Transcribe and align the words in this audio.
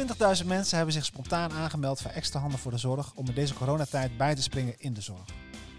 20.000 0.00 0.46
mensen 0.46 0.76
hebben 0.76 0.94
zich 0.94 1.04
spontaan 1.04 1.52
aangemeld 1.52 2.00
voor 2.00 2.10
extra 2.10 2.40
handen 2.40 2.58
voor 2.58 2.70
de 2.70 2.78
zorg 2.78 3.14
om 3.14 3.26
in 3.26 3.34
deze 3.34 3.54
coronatijd 3.54 4.16
bij 4.16 4.34
te 4.34 4.42
springen 4.42 4.78
in 4.78 4.94
de 4.94 5.00
zorg. 5.00 5.24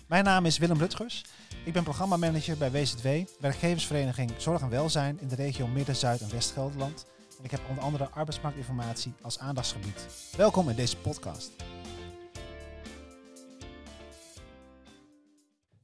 Mijn 0.08 0.24
naam 0.24 0.46
is 0.46 0.58
Willem 0.58 0.78
Rutgers. 0.78 1.26
Ik 1.66 1.74
ben 1.74 1.84
programmamanager 1.84 2.58
bij 2.58 2.72
WZW, 2.72 3.08
werkgeversvereniging 3.40 4.32
Zorg 4.38 4.62
en 4.62 4.70
Welzijn 4.70 5.20
in 5.20 5.28
de 5.28 5.36
regio 5.36 5.68
Midden, 5.68 5.96
Zuid 5.96 6.22
en 6.22 6.30
West-Gelderland. 6.30 7.06
En 7.38 7.44
ik 7.44 7.52
heb 7.52 7.62
onder 7.70 7.84
andere 7.84 8.10
arbeidsmarktinformatie 8.10 9.14
als 9.22 9.40
aandachtsgebied. 9.40 10.08
Welkom 10.38 10.70
in 10.70 10.76
deze 10.76 10.98
podcast. 10.98 11.52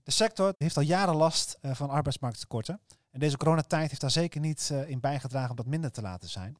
De 0.04 0.12
sector 0.12 0.54
heeft 0.58 0.78
al 0.78 0.84
jaren 0.84 1.16
last 1.16 1.58
uh, 1.62 1.76
van 1.76 1.90
arbeidsmarkttekorten. 1.90 2.82
En 3.12 3.20
deze 3.20 3.38
coronatijd 3.38 3.90
heeft 3.90 4.02
daar 4.02 4.12
zeker 4.12 4.40
niet 4.40 4.70
uh, 4.72 4.90
in 4.90 5.00
bijgedragen 5.00 5.50
om 5.50 5.56
dat 5.56 5.66
minder 5.66 5.92
te 5.92 6.02
laten 6.02 6.30
zijn. 6.30 6.58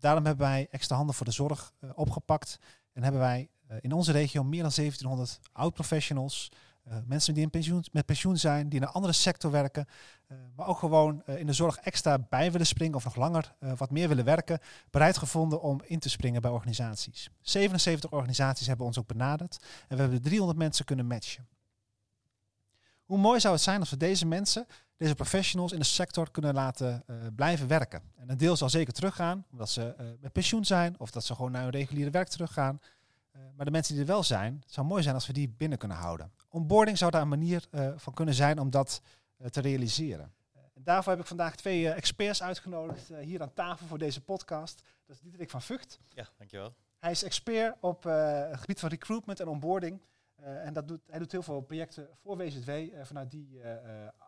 Daarom 0.00 0.24
hebben 0.24 0.46
wij 0.46 0.66
extra 0.70 0.96
handen 0.96 1.14
voor 1.14 1.26
de 1.26 1.32
zorg 1.32 1.72
uh, 1.80 1.90
opgepakt. 1.94 2.58
En 2.92 3.02
hebben 3.02 3.20
wij 3.20 3.48
in 3.80 3.92
onze 3.92 4.12
regio 4.12 4.44
meer 4.44 4.62
dan 4.62 4.72
1700 4.74 5.40
oud-professionals, 5.52 6.52
mensen 7.04 7.34
die 7.34 7.42
in 7.42 7.50
pensioen, 7.50 7.84
met 7.92 8.06
pensioen 8.06 8.36
zijn, 8.36 8.68
die 8.68 8.80
in 8.80 8.86
een 8.86 8.92
andere 8.92 9.12
sector 9.12 9.50
werken, 9.50 9.86
maar 10.56 10.66
ook 10.66 10.78
gewoon 10.78 11.22
in 11.24 11.46
de 11.46 11.52
zorg 11.52 11.76
extra 11.76 12.18
bij 12.18 12.52
willen 12.52 12.66
springen 12.66 12.96
of 12.96 13.04
nog 13.04 13.16
langer 13.16 13.54
wat 13.76 13.90
meer 13.90 14.08
willen 14.08 14.24
werken, 14.24 14.58
bereid 14.90 15.18
gevonden 15.18 15.62
om 15.62 15.80
in 15.84 15.98
te 15.98 16.08
springen 16.08 16.42
bij 16.42 16.50
organisaties. 16.50 17.30
77 17.40 18.10
organisaties 18.10 18.66
hebben 18.66 18.86
ons 18.86 18.98
ook 18.98 19.06
benaderd 19.06 19.58
en 19.88 19.96
we 19.96 20.02
hebben 20.02 20.22
300 20.22 20.58
mensen 20.58 20.84
kunnen 20.84 21.06
matchen. 21.06 21.48
Hoe 23.10 23.18
mooi 23.18 23.40
zou 23.40 23.54
het 23.54 23.62
zijn 23.62 23.80
als 23.80 23.90
we 23.90 23.96
deze 23.96 24.26
mensen, 24.26 24.66
deze 24.96 25.14
professionals 25.14 25.72
in 25.72 25.78
de 25.78 25.84
sector 25.84 26.30
kunnen 26.30 26.54
laten 26.54 27.02
uh, 27.06 27.16
blijven 27.34 27.68
werken. 27.68 28.02
En 28.16 28.30
een 28.30 28.36
deel 28.36 28.56
zal 28.56 28.70
zeker 28.70 28.92
teruggaan, 28.92 29.46
omdat 29.52 29.70
ze 29.70 29.94
uh, 30.00 30.06
met 30.20 30.32
pensioen 30.32 30.64
zijn 30.64 30.94
of 30.98 31.10
dat 31.10 31.24
ze 31.24 31.34
gewoon 31.34 31.50
naar 31.50 31.62
hun 31.62 31.70
reguliere 31.70 32.10
werk 32.10 32.28
teruggaan. 32.28 32.80
Uh, 33.32 33.42
maar 33.56 33.64
de 33.64 33.70
mensen 33.70 33.94
die 33.94 34.02
er 34.02 34.08
wel 34.08 34.22
zijn, 34.22 34.60
het 34.62 34.72
zou 34.72 34.86
mooi 34.86 35.02
zijn 35.02 35.14
als 35.14 35.26
we 35.26 35.32
die 35.32 35.48
binnen 35.48 35.78
kunnen 35.78 35.96
houden. 35.96 36.32
Onboarding 36.48 36.98
zou 36.98 37.10
daar 37.10 37.22
een 37.22 37.28
manier 37.28 37.68
van 37.96 38.14
kunnen 38.14 38.34
zijn 38.34 38.58
om 38.58 38.70
dat 38.70 39.02
te 39.50 39.60
realiseren. 39.60 40.32
En 40.74 40.82
daarvoor 40.82 41.12
heb 41.12 41.20
ik 41.20 41.26
vandaag 41.26 41.56
twee 41.56 41.90
experts 41.90 42.42
uitgenodigd 42.42 43.08
hier 43.20 43.42
aan 43.42 43.54
tafel 43.54 43.86
voor 43.86 43.98
deze 43.98 44.20
podcast. 44.20 44.82
Dat 45.06 45.16
is 45.16 45.22
Diederik 45.22 45.50
van 45.50 45.62
Vught. 45.62 45.98
Ja, 46.08 46.28
dankjewel. 46.38 46.74
Hij 46.98 47.10
is 47.10 47.22
expert 47.22 47.76
op 47.80 48.02
het 48.02 48.60
gebied 48.60 48.80
van 48.80 48.88
recruitment 48.88 49.40
en 49.40 49.48
onboarding. 49.48 50.00
Uh, 50.42 50.66
en 50.66 50.72
dat 50.72 50.88
doet, 50.88 51.00
hij 51.06 51.18
doet 51.18 51.32
heel 51.32 51.42
veel 51.42 51.60
projecten 51.60 52.08
voor 52.22 52.36
WZW 52.36 52.68
uh, 52.68 53.04
vanuit 53.04 53.30
die 53.30 53.58
uh, 53.58 53.72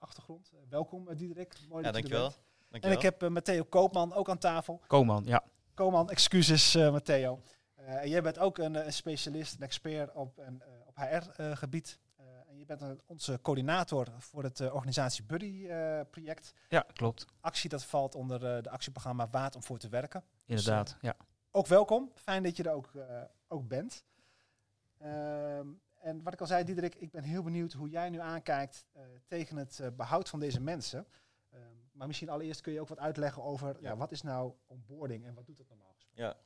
achtergrond. 0.00 0.52
welkom 0.68 1.14
Diederik, 1.16 1.54
mooi 1.68 1.84
ja, 1.84 1.92
dat 1.92 1.92
dankjewel. 1.92 2.28
je 2.28 2.34
er 2.34 2.42
bent. 2.68 2.84
En 2.84 2.92
ik 2.92 3.02
heb 3.02 3.28
Matteo 3.28 3.64
Koopman 3.64 4.12
ook 4.12 4.28
aan 4.28 4.38
tafel. 4.38 4.80
Koopman, 4.86 5.24
ja. 5.24 5.44
Koopman, 5.74 6.10
excuses 6.10 6.74
Matteo. 6.74 7.40
en 7.74 8.08
jij 8.08 8.22
bent 8.22 8.38
ook 8.38 8.58
een, 8.58 8.74
een, 8.74 8.92
specialist, 8.92 9.54
een 9.54 9.62
expert 9.62 10.14
op, 10.14 10.38
een, 10.38 10.62
op 10.86 10.96
HR-gebied. 10.96 11.98
en 12.48 12.58
je 12.58 12.64
bent 12.64 12.82
onze 13.06 13.38
coördinator 13.42 14.06
voor 14.18 14.42
het 14.42 14.60
organisatie 14.60 15.24
Buddy-project. 15.24 16.52
ja, 16.68 16.86
klopt. 16.92 17.26
Actie 17.40 17.70
dat 17.70 17.84
valt 17.84 18.14
onder 18.14 18.62
de 18.62 18.70
actieprogramma 18.70 19.28
Waard 19.30 19.54
om 19.54 19.62
voor 19.62 19.78
te 19.78 19.88
werken. 19.88 20.24
Inderdaad, 20.46 20.86
dus, 20.86 20.96
ja. 21.00 21.16
Ook 21.50 21.66
welkom, 21.66 22.10
fijn 22.14 22.42
dat 22.42 22.56
je 22.56 22.62
er 22.62 22.72
ook, 22.72 22.90
ook 23.48 23.68
bent. 23.68 24.04
Ehm, 25.02 25.68
en 26.02 26.22
wat 26.22 26.32
ik 26.32 26.40
al 26.40 26.46
zei, 26.46 26.64
Diederik, 26.64 26.94
ik 26.94 27.10
ben 27.10 27.22
heel 27.22 27.42
benieuwd 27.42 27.72
hoe 27.72 27.88
jij 27.88 28.10
nu 28.10 28.20
aankijkt 28.20 28.86
uh, 28.96 29.02
tegen 29.26 29.56
het 29.56 29.78
uh, 29.82 29.88
behoud 29.96 30.28
van 30.28 30.40
deze 30.40 30.60
mensen. 30.60 31.06
Uh, 31.54 31.60
maar 31.92 32.06
misschien 32.06 32.28
allereerst 32.28 32.60
kun 32.60 32.72
je 32.72 32.80
ook 32.80 32.88
wat 32.88 32.98
uitleggen 32.98 33.42
over 33.42 33.76
ja. 33.80 33.90
Ja, 33.90 33.96
wat 33.96 34.12
is 34.12 34.22
nou 34.22 34.52
onboarding 34.66 35.26
en 35.26 35.34
wat 35.34 35.46
doet 35.46 35.56
dat 35.56 35.68
normaal 35.68 35.92
gesproken? 35.94 36.24
Ja, 36.24 36.36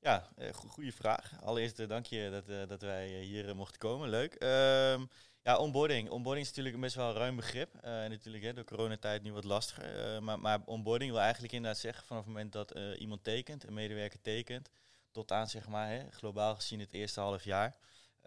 ja 0.00 0.44
uh, 0.44 0.52
goede 0.52 0.92
vraag. 0.92 1.42
Allereerst 1.42 1.88
dank 1.88 2.06
je 2.06 2.42
dat, 2.46 2.68
dat 2.68 2.80
wij 2.80 3.08
hier 3.08 3.56
mochten 3.56 3.78
komen. 3.78 4.08
Leuk. 4.08 4.34
Ehm, 4.34 5.06
ja, 5.42 5.58
onboarding. 5.58 6.10
Onboarding 6.10 6.46
is 6.46 6.48
natuurlijk 6.48 6.74
een 6.74 6.82
best 6.82 6.96
wel 6.96 7.08
een 7.08 7.16
ruim 7.16 7.36
begrip. 7.36 7.74
en 7.74 8.10
natuurlijk 8.10 8.44
hè, 8.44 8.52
door 8.52 8.64
coronatijd 8.64 9.22
nu 9.22 9.32
wat 9.32 9.44
lastiger. 9.44 10.22
maar, 10.22 10.38
maar 10.38 10.60
onboarding 10.64 11.10
wil 11.10 11.20
eigenlijk 11.20 11.52
inderdaad 11.52 11.80
zeggen 11.80 12.04
vanaf 12.04 12.24
het 12.24 12.32
moment 12.32 12.52
dat 12.52 12.70
iemand 12.98 13.24
tekent, 13.24 13.66
een 13.66 13.74
medewerker 13.74 14.20
tekent, 14.20 14.68
tot 15.10 15.32
aan 15.32 15.48
zeg 15.48 15.68
maar 15.68 15.88
hè, 15.88 16.10
globaal 16.10 16.54
gezien 16.54 16.80
het 16.80 16.92
eerste 16.92 17.20
half 17.20 17.44
jaar. 17.44 17.76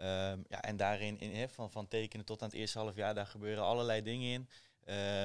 Um, 0.02 0.44
ja, 0.48 0.62
en 0.62 0.76
daarin, 0.76 1.18
in, 1.18 1.48
van, 1.48 1.70
van 1.70 1.88
tekenen 1.88 2.26
tot 2.26 2.42
aan 2.42 2.48
het 2.48 2.56
eerste 2.56 2.78
half 2.78 2.94
jaar, 2.94 3.14
daar 3.14 3.26
gebeuren 3.26 3.64
allerlei 3.64 4.02
dingen 4.02 4.32
in. 4.32 4.48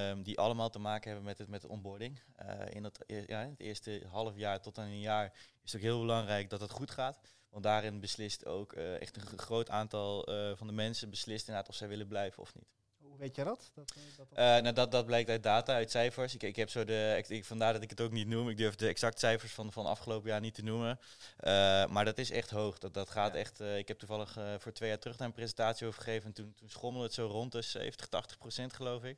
Um, 0.09 0.23
die 0.23 0.39
allemaal 0.39 0.69
te 0.69 0.79
maken 0.79 1.07
hebben 1.07 1.25
met 1.25 1.37
het, 1.37 1.47
met 1.47 1.61
de 1.61 1.67
onboarding. 1.67 2.21
Uh, 2.41 2.49
in 2.69 2.83
het, 2.83 2.99
ja, 3.07 3.39
het 3.49 3.59
eerste 3.59 4.03
half 4.11 4.35
jaar 4.35 4.61
tot 4.61 4.77
aan 4.77 4.85
een 4.85 4.99
jaar 4.99 5.33
is 5.63 5.71
het 5.71 5.75
ook 5.75 5.87
heel 5.87 5.99
belangrijk 5.99 6.49
dat 6.49 6.61
het 6.61 6.71
goed 6.71 6.91
gaat. 6.91 7.19
Want 7.49 7.63
daarin 7.63 7.99
beslist 7.99 8.45
ook 8.45 8.73
uh, 8.73 9.01
echt 9.01 9.15
een 9.15 9.39
groot 9.39 9.69
aantal 9.69 10.29
uh, 10.29 10.55
van 10.55 10.67
de 10.67 10.73
mensen 10.73 11.09
beslist 11.09 11.47
inderdaad 11.47 11.69
of 11.69 11.75
zij 11.75 11.87
willen 11.87 12.07
blijven 12.07 12.41
of 12.41 12.55
niet. 12.55 12.73
Hoe 13.15 13.23
weet 13.23 13.35
je 13.35 13.43
dat? 13.43 13.71
dat, 13.73 13.93
dat, 13.93 14.17
dat... 14.17 14.27
Uh, 14.31 14.37
nou, 14.37 14.73
dat, 14.73 14.91
dat 14.91 15.05
blijkt 15.05 15.29
uit 15.29 15.43
data, 15.43 15.73
uit 15.73 15.91
cijfers. 15.91 16.33
Ik, 16.33 16.43
ik 16.43 16.55
heb 16.55 16.69
zo 16.69 16.83
de, 16.83 17.15
ik, 17.17 17.29
ik, 17.29 17.45
vandaar 17.45 17.73
dat 17.73 17.83
ik 17.83 17.89
het 17.89 18.01
ook 18.01 18.11
niet 18.11 18.27
noem. 18.27 18.49
Ik 18.49 18.57
durf 18.57 18.75
de 18.75 18.87
exacte 18.87 19.19
cijfers 19.19 19.51
van, 19.51 19.71
van 19.71 19.85
afgelopen 19.85 20.29
jaar 20.29 20.39
niet 20.39 20.53
te 20.53 20.63
noemen. 20.63 20.99
Uh, 20.99 21.85
maar 21.85 22.05
dat 22.05 22.17
is 22.17 22.31
echt 22.31 22.49
hoog. 22.49 22.77
Dat, 22.77 22.93
dat 22.93 23.09
gaat 23.09 23.33
ja. 23.33 23.39
echt. 23.39 23.61
Uh, 23.61 23.77
ik 23.77 23.87
heb 23.87 23.99
toevallig 23.99 24.37
voor 24.57 24.71
twee 24.71 24.89
jaar 24.89 24.99
terug 24.99 25.17
daar 25.17 25.27
een 25.27 25.33
presentatie 25.33 25.87
over 25.87 26.01
gegeven. 26.01 26.25
En 26.27 26.33
toen, 26.33 26.53
toen 26.55 26.69
schommelde 26.69 27.05
het 27.05 27.15
zo 27.15 27.27
rond 27.27 27.51
de 27.51 27.61
70, 27.61 28.07
80 28.07 28.37
procent, 28.37 28.73
geloof 28.73 29.03
ik. 29.03 29.17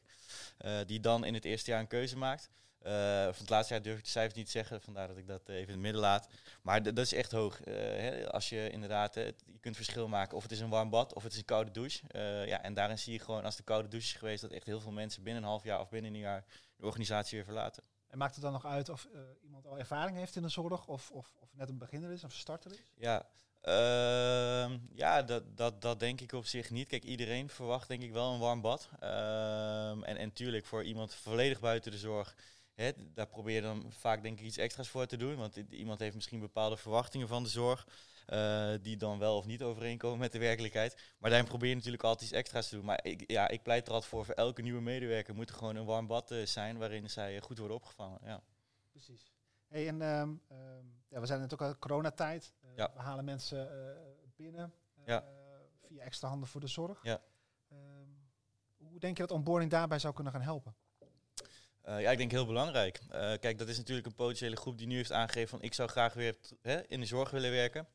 die 0.85 0.99
dan 0.99 1.25
in 1.25 1.33
het 1.33 1.45
eerste 1.45 1.71
jaar 1.71 1.79
een 1.79 1.87
keuze 1.87 2.17
maakt. 2.17 2.49
Uh, 2.85 3.23
van 3.23 3.33
het 3.37 3.49
laatste 3.49 3.73
jaar 3.73 3.83
durf 3.83 3.97
ik 3.97 4.03
de 4.03 4.09
cijfers 4.09 4.35
niet 4.35 4.45
te 4.45 4.51
zeggen, 4.51 4.81
vandaar 4.81 5.07
dat 5.07 5.17
ik 5.17 5.27
dat 5.27 5.49
even 5.49 5.61
in 5.61 5.69
het 5.69 5.79
midden 5.79 6.01
laat. 6.01 6.27
Maar 6.61 6.83
dat 6.83 6.97
is 6.97 7.13
echt 7.13 7.31
hoog. 7.31 7.59
Uh, 7.59 7.73
hè, 7.75 8.31
als 8.31 8.49
je 8.49 8.69
inderdaad, 8.69 9.17
uh, 9.17 9.25
je 9.25 9.59
kunt 9.59 9.75
verschil 9.75 10.07
maken 10.07 10.37
of 10.37 10.43
het 10.43 10.51
is 10.51 10.59
een 10.59 10.69
warm 10.69 10.89
bad 10.89 11.13
of 11.13 11.23
het 11.23 11.31
is 11.31 11.37
een 11.37 11.45
koude 11.45 11.71
douche. 11.71 12.03
ja, 12.47 12.61
en 12.61 12.73
daarin 12.73 12.99
zie 12.99 13.13
je 13.13 13.19
gewoon, 13.19 13.43
als 13.43 13.55
de 13.55 13.63
koude 13.63 13.87
douche 13.87 14.07
is 14.07 14.13
geweest, 14.13 14.41
dat 14.41 14.51
echt 14.51 14.65
heel 14.65 14.79
veel 14.79 14.91
mensen 14.91 15.23
binnen 15.23 15.43
een 15.43 15.49
half 15.49 15.63
jaar 15.63 15.79
of 15.79 15.89
binnen 15.89 16.13
een 16.13 16.19
jaar 16.19 16.45
de 16.75 16.85
organisatie 16.85 17.37
weer 17.37 17.45
verlaten. 17.45 17.83
En 18.07 18.17
maakt 18.17 18.33
het 18.33 18.43
dan 18.43 18.53
nog 18.53 18.65
uit 18.65 18.89
of 18.89 19.07
iemand 19.43 19.65
al 19.65 19.79
ervaring 19.79 20.17
heeft 20.17 20.35
in 20.35 20.41
de 20.41 20.49
zorg 20.49 20.87
of, 20.87 21.11
of, 21.11 21.33
of 21.39 21.53
net 21.53 21.69
een 21.69 21.77
beginner 21.77 22.11
is 22.11 22.23
of 22.23 22.31
een 22.31 22.37
starter 22.37 22.71
is? 22.71 22.91
Ja, 22.95 23.25
uh, 23.67 24.71
ja, 24.93 25.21
dat, 25.21 25.57
dat, 25.57 25.81
dat 25.81 25.99
denk 25.99 26.21
ik 26.21 26.31
op 26.31 26.45
zich 26.45 26.69
niet. 26.69 26.87
Kijk, 26.87 27.03
iedereen 27.03 27.49
verwacht 27.49 27.87
denk 27.87 28.01
ik 28.01 28.11
wel 28.11 28.33
een 28.33 28.39
warm 28.39 28.61
bad. 28.61 28.89
Uh, 29.03 29.89
en, 29.89 30.17
en 30.17 30.33
tuurlijk, 30.33 30.65
voor 30.65 30.83
iemand 30.83 31.13
volledig 31.13 31.59
buiten 31.59 31.91
de 31.91 31.97
zorg 31.97 32.35
He, 32.77 32.91
daar 33.13 33.27
probeer 33.27 33.55
je 33.55 33.61
dan 33.61 33.85
vaak 33.89 34.21
denk 34.21 34.39
ik 34.39 34.45
iets 34.45 34.57
extra's 34.57 34.89
voor 34.89 35.05
te 35.05 35.17
doen. 35.17 35.35
Want 35.35 35.55
iemand 35.55 35.99
heeft 35.99 36.15
misschien 36.15 36.39
bepaalde 36.39 36.77
verwachtingen 36.77 37.27
van 37.27 37.43
de 37.43 37.49
zorg. 37.49 37.87
Uh, 38.27 38.73
die 38.81 38.97
dan 38.97 39.19
wel 39.19 39.37
of 39.37 39.45
niet 39.45 39.63
overeenkomen 39.63 40.19
met 40.19 40.31
de 40.31 40.39
werkelijkheid. 40.39 41.15
Maar 41.19 41.29
daarin 41.29 41.47
probeer 41.47 41.69
je 41.69 41.75
natuurlijk 41.75 42.03
altijd 42.03 42.29
iets 42.29 42.39
extra's 42.39 42.69
te 42.69 42.75
doen. 42.75 42.85
Maar 42.85 42.99
ik, 43.03 43.31
ja, 43.31 43.47
ik 43.47 43.63
pleit 43.63 43.87
er 43.87 43.93
altijd 43.93 44.11
voor, 44.11 44.25
voor 44.25 44.33
elke 44.33 44.61
nieuwe 44.61 44.81
medewerker 44.81 45.35
moet 45.35 45.49
er 45.49 45.55
gewoon 45.55 45.75
een 45.75 45.85
warm 45.85 46.07
bad 46.07 46.31
uh, 46.31 46.45
zijn 46.45 46.77
waarin 46.77 47.09
zij 47.09 47.41
goed 47.41 47.57
worden 47.57 47.77
opgevangen. 47.77 48.19
Ja. 48.23 48.43
Precies. 48.91 49.31
Hey, 49.67 49.87
en 49.87 50.01
um, 50.01 50.41
um, 50.51 51.01
ja, 51.07 51.19
we 51.19 51.25
zijn 51.25 51.39
natuurlijk 51.39 51.71
al 51.71 51.79
coronatijd. 51.79 52.53
Ja. 52.75 52.91
We 52.93 52.99
halen 52.99 53.25
mensen 53.25 53.69
binnen 54.35 54.73
ja. 55.05 55.23
via 55.81 56.03
extra 56.03 56.27
handen 56.27 56.47
voor 56.47 56.61
de 56.61 56.67
zorg. 56.67 57.03
Ja. 57.03 57.21
Um, 57.71 58.29
hoe 58.77 58.99
denk 58.99 59.17
je 59.17 59.23
dat 59.23 59.37
onboarding 59.37 59.71
daarbij 59.71 59.99
zou 59.99 60.13
kunnen 60.13 60.33
gaan 60.33 60.41
helpen? 60.41 60.75
Uh, 61.89 62.01
ja, 62.01 62.11
ik 62.11 62.17
denk 62.17 62.31
heel 62.31 62.45
belangrijk. 62.45 62.99
Uh, 63.11 63.33
kijk, 63.39 63.57
dat 63.57 63.67
is 63.67 63.77
natuurlijk 63.77 64.07
een 64.07 64.13
potentiële 64.13 64.55
groep 64.55 64.77
die 64.77 64.87
nu 64.87 64.95
heeft 64.95 65.11
aangegeven 65.11 65.49
van 65.49 65.61
ik 65.61 65.73
zou 65.73 65.89
graag 65.89 66.13
weer 66.13 66.35
hè, 66.61 66.87
in 66.87 66.99
de 66.99 67.05
zorg 67.05 67.29
willen 67.29 67.51
werken. 67.51 67.87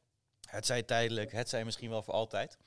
Het 0.49 0.67
zij 0.67 0.83
tijdelijk, 0.83 1.33
het 1.33 1.49
zij 1.49 1.65
misschien 1.65 1.91
wel 1.91 2.03
voor 2.03 2.15
altijd. 2.15 2.59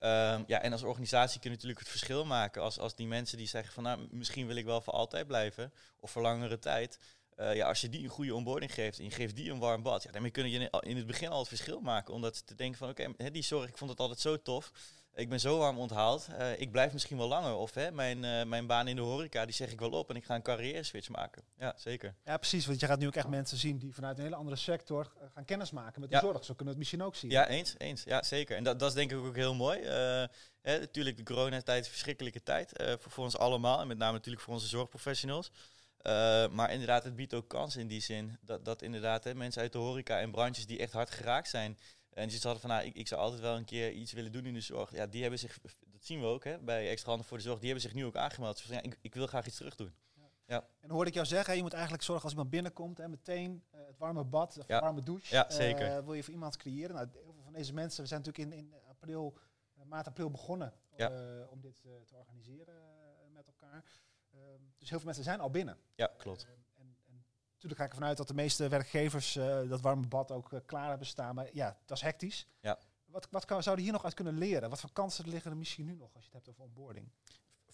Uh, 0.00 0.40
ja, 0.46 0.60
en 0.60 0.72
als 0.72 0.82
organisatie 0.82 1.40
kun 1.40 1.50
je 1.50 1.56
natuurlijk 1.56 1.80
het 1.80 1.90
verschil 1.90 2.24
maken 2.24 2.62
als, 2.62 2.78
als 2.78 2.94
die 2.94 3.06
mensen 3.06 3.38
die 3.38 3.46
zeggen 3.46 3.72
van 3.72 3.82
nou, 3.82 4.06
misschien 4.10 4.46
wil 4.46 4.56
ik 4.56 4.64
wel 4.64 4.80
voor 4.80 4.92
altijd 4.92 5.26
blijven 5.26 5.72
of 6.00 6.10
voor 6.10 6.22
langere 6.22 6.58
tijd. 6.58 6.98
Uh, 7.36 7.54
ja, 7.54 7.68
als 7.68 7.80
je 7.80 7.88
die 7.88 8.02
een 8.02 8.08
goede 8.08 8.34
onboarding 8.34 8.74
geeft 8.74 8.98
en 8.98 9.04
je 9.04 9.10
geeft 9.10 9.36
die 9.36 9.50
een 9.50 9.58
warm 9.58 9.82
bad, 9.82 10.02
ja, 10.02 10.10
daarmee 10.10 10.30
kun 10.30 10.50
je 10.50 10.70
in 10.80 10.96
het 10.96 11.06
begin 11.06 11.28
al 11.28 11.38
het 11.38 11.48
verschil 11.48 11.80
maken. 11.80 12.14
Omdat 12.14 12.36
ze 12.36 12.44
te 12.44 12.54
denken 12.54 12.78
van 12.78 12.88
oké, 12.88 13.08
okay, 13.08 13.30
die 13.30 13.42
zorg, 13.42 13.68
ik 13.68 13.78
vond 13.78 13.90
het 13.90 14.00
altijd 14.00 14.20
zo 14.20 14.42
tof 14.42 14.72
ik 15.14 15.28
ben 15.28 15.40
zo 15.40 15.58
warm 15.58 15.78
onthaald. 15.78 16.26
Uh, 16.30 16.60
ik 16.60 16.70
blijf 16.70 16.92
misschien 16.92 17.16
wel 17.16 17.28
langer. 17.28 17.54
Of 17.54 17.74
hè, 17.74 17.90
mijn, 17.90 18.24
uh, 18.24 18.44
mijn 18.44 18.66
baan 18.66 18.88
in 18.88 18.96
de 18.96 19.02
horeca, 19.02 19.44
die 19.44 19.54
zeg 19.54 19.72
ik 19.72 19.80
wel 19.80 19.90
op. 19.90 20.10
En 20.10 20.16
ik 20.16 20.24
ga 20.24 20.34
een 20.34 20.42
carrière 20.42 20.82
switch 20.82 21.08
maken. 21.08 21.42
Ja, 21.58 21.74
zeker. 21.76 22.14
Ja, 22.24 22.36
precies. 22.36 22.66
Want 22.66 22.80
je 22.80 22.86
gaat 22.86 22.98
nu 22.98 23.06
ook 23.06 23.14
echt 23.14 23.28
mensen 23.28 23.58
zien 23.58 23.78
die 23.78 23.94
vanuit 23.94 24.16
een 24.18 24.24
hele 24.24 24.36
andere 24.36 24.56
sector 24.56 25.12
gaan 25.34 25.44
kennismaken 25.44 26.00
met 26.00 26.10
de 26.10 26.16
ja. 26.16 26.22
zorg. 26.22 26.44
Zo 26.44 26.54
kunnen 26.54 26.64
we 26.64 26.70
het 26.70 26.78
misschien 26.78 27.02
ook 27.02 27.14
zien. 27.14 27.30
Ja, 27.30 27.48
eens. 27.48 27.74
eens. 27.78 28.02
Ja, 28.04 28.22
zeker. 28.22 28.56
En 28.56 28.64
dat, 28.64 28.78
dat 28.78 28.88
is 28.88 28.94
denk 28.94 29.10
ik 29.10 29.18
ook 29.18 29.36
heel 29.36 29.54
mooi. 29.54 29.80
Hè, 30.62 30.78
natuurlijk, 30.78 31.16
de 31.16 31.22
coronatijd 31.22 31.80
is 31.80 31.86
een 31.86 31.92
verschrikkelijke 31.92 32.42
tijd. 32.42 32.72
voor, 32.98 33.10
voor 33.10 33.24
ons 33.24 33.38
allemaal. 33.38 33.80
En 33.80 33.86
met 33.86 33.98
name 33.98 34.12
natuurlijk 34.12 34.44
voor 34.44 34.54
onze 34.54 34.66
zorgprofessionals. 34.66 35.50
Maar 36.52 36.72
inderdaad, 36.72 37.04
het 37.04 37.16
biedt 37.16 37.34
ook 37.34 37.48
kansen 37.48 37.80
in 37.80 37.86
die 37.86 38.00
zin. 38.00 38.38
Dat, 38.40 38.64
dat 38.64 38.82
inderdaad 38.82 39.24
hè, 39.24 39.34
mensen 39.34 39.62
uit 39.62 39.72
de 39.72 39.78
horeca 39.78 40.20
en 40.20 40.30
branches 40.30 40.66
die 40.66 40.78
echt 40.78 40.92
hard 40.92 41.10
geraakt 41.10 41.48
zijn 41.48 41.78
en 42.14 42.28
die 42.28 42.38
hadden 42.40 42.60
van, 42.60 42.70
nou, 42.70 42.84
ik, 42.84 42.94
ik 42.94 43.08
zou 43.08 43.20
altijd 43.20 43.40
wel 43.40 43.56
een 43.56 43.64
keer 43.64 43.92
iets 43.92 44.12
willen 44.12 44.32
doen 44.32 44.46
in 44.46 44.54
de 44.54 44.60
zorg. 44.60 44.92
Ja, 44.92 45.06
die 45.06 45.20
hebben 45.20 45.38
zich, 45.38 45.58
dat 45.86 46.04
zien 46.04 46.20
we 46.20 46.26
ook 46.26 46.44
hè, 46.44 46.58
bij 46.58 46.88
Extra 46.90 47.08
Handen 47.08 47.26
voor 47.28 47.36
de 47.36 47.42
Zorg, 47.42 47.58
die 47.58 47.70
hebben 47.70 47.88
zich 47.88 47.94
nu 47.94 48.04
ook 48.04 48.16
aangemeld. 48.16 48.56
Dus 48.56 48.66
ja, 48.66 48.82
ik, 48.82 48.98
ik 49.00 49.14
wil 49.14 49.26
graag 49.26 49.46
iets 49.46 49.56
terug 49.56 49.74
doen. 49.74 49.94
Ja. 50.46 50.68
En 50.80 50.90
hoorde 50.90 51.08
ik 51.08 51.14
jou 51.14 51.26
zeggen, 51.26 51.56
je 51.56 51.62
moet 51.62 51.72
eigenlijk 51.72 52.02
zorgen 52.02 52.24
als 52.24 52.32
iemand 52.32 52.50
binnenkomt 52.50 52.98
en 52.98 53.10
meteen 53.10 53.64
uh, 53.74 53.80
het 53.86 53.98
warme 53.98 54.24
bad, 54.24 54.58
of 54.58 54.68
Ja. 54.68 54.80
warme 54.80 55.02
douche. 55.02 55.34
Ja, 55.34 55.48
eh, 55.48 55.56
zeker. 55.56 56.04
wil 56.04 56.14
je 56.14 56.22
voor 56.22 56.32
iemand 56.32 56.56
creëren? 56.56 56.94
Nou, 56.94 57.08
heel 57.12 57.32
veel 57.32 57.42
van 57.42 57.52
deze 57.52 57.72
mensen, 57.72 58.02
we 58.02 58.08
zijn 58.08 58.22
natuurlijk 58.22 58.52
in, 58.52 58.58
in 58.58 58.74
april, 58.88 59.38
eh, 59.74 59.84
maart, 59.84 60.06
april 60.06 60.30
begonnen 60.30 60.72
eh, 60.96 61.10
om 61.50 61.60
dit 61.60 61.80
eh, 61.84 61.92
te 62.06 62.16
organiseren 62.16 62.74
eh, 62.74 63.32
met 63.32 63.46
elkaar. 63.46 63.84
Ehm, 64.34 64.62
dus 64.78 64.88
heel 64.88 64.98
veel 64.98 65.06
mensen 65.06 65.24
zijn 65.24 65.40
al 65.40 65.50
binnen. 65.50 65.78
Ja, 65.94 66.06
klopt. 66.16 66.44
Ehm, 66.44 66.52
en, 66.74 66.96
en 67.06 67.24
natuurlijk 67.52 67.80
ga 67.80 67.86
ik 67.86 67.92
ervan 67.92 68.08
uit 68.08 68.16
dat 68.16 68.28
de 68.28 68.34
meeste 68.34 68.68
werkgevers 68.68 69.36
eh, 69.36 69.68
dat 69.68 69.80
warme 69.80 70.06
bad 70.06 70.30
ook 70.32 70.52
eh, 70.52 70.60
klaar 70.66 70.88
hebben 70.88 71.06
staan. 71.06 71.34
Maar 71.34 71.48
ja, 71.52 71.78
dat 71.86 71.96
is 71.96 72.02
hectisch. 72.02 72.46
Ja. 72.60 72.78
Wat, 73.04 73.28
wat 73.30 73.44
kan, 73.44 73.62
zouden 73.62 73.84
hier 73.84 73.92
nog 73.92 74.04
uit 74.04 74.14
kunnen 74.14 74.38
leren? 74.38 74.70
Wat 74.70 74.80
voor 74.80 74.92
kansen 74.92 75.28
liggen 75.28 75.50
er 75.50 75.56
misschien 75.56 75.86
nu 75.86 75.94
nog 75.94 76.14
als 76.14 76.24
je 76.24 76.30
het 76.30 76.34
hebt 76.34 76.48
over 76.48 76.62
onboarding? 76.62 77.10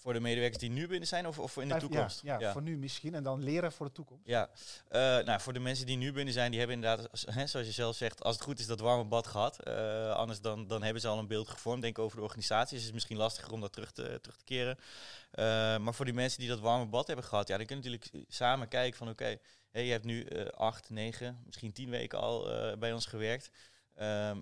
Voor 0.00 0.12
de 0.12 0.20
medewerkers 0.20 0.60
die 0.60 0.70
nu 0.70 0.86
binnen 0.86 1.08
zijn 1.08 1.26
of, 1.26 1.38
of 1.38 1.56
in 1.56 1.68
de 1.68 1.76
toekomst? 1.76 2.22
Ja, 2.22 2.38
ja, 2.38 2.52
voor 2.52 2.62
nu 2.62 2.76
misschien 2.76 3.14
en 3.14 3.22
dan 3.22 3.42
leren 3.42 3.72
voor 3.72 3.86
de 3.86 3.92
toekomst. 3.92 4.26
Ja, 4.26 4.50
Eh, 4.88 5.00
nou, 5.00 5.40
voor 5.40 5.52
de 5.52 5.58
mensen 5.58 5.86
die 5.86 5.96
nu 5.96 6.12
binnen 6.12 6.34
zijn, 6.34 6.50
die 6.50 6.58
hebben 6.58 6.76
inderdaad, 6.76 7.26
hè, 7.26 7.46
zoals 7.46 7.66
je 7.66 7.72
zelf 7.72 7.96
zegt, 7.96 8.22
als 8.22 8.34
het 8.34 8.44
goed 8.44 8.58
is, 8.58 8.66
dat 8.66 8.80
warme 8.80 9.04
bad 9.04 9.26
gehad. 9.26 9.62
Eh, 9.62 10.10
anders 10.10 10.40
dan, 10.40 10.66
dan 10.66 10.82
hebben 10.82 11.02
ze 11.02 11.08
al 11.08 11.18
een 11.18 11.26
beeld 11.26 11.48
gevormd, 11.48 11.82
denk 11.82 11.98
ik, 11.98 12.04
over 12.04 12.16
de 12.16 12.22
organisatie. 12.22 12.70
Dus 12.70 12.78
het 12.78 12.88
is 12.88 12.92
misschien 12.92 13.16
lastiger 13.16 13.52
om 13.52 13.60
dat 13.60 13.72
terug 13.72 13.92
te, 13.92 14.18
terug 14.22 14.36
te 14.36 14.44
keren. 14.44 14.78
Eh, 15.30 15.44
maar 15.78 15.94
voor 15.94 16.04
die 16.04 16.14
mensen 16.14 16.40
die 16.40 16.48
dat 16.48 16.60
warme 16.60 16.86
bad 16.86 17.06
hebben 17.06 17.24
gehad, 17.24 17.48
ja, 17.48 17.56
dan 17.56 17.66
kunnen 17.66 17.84
natuurlijk 17.84 18.24
samen 18.28 18.68
kijken 18.68 18.98
van, 18.98 19.08
oké, 19.08 19.36
je 19.72 19.80
hebt 19.80 20.04
nu 20.04 20.28
acht, 20.50 20.90
negen, 20.90 21.42
misschien 21.46 21.72
tien 21.72 21.90
weken 21.90 22.18
al 22.18 22.48
bij 22.78 22.92
ons 22.92 23.06
gewerkt. 23.06 23.50
Ehm, 24.00 24.38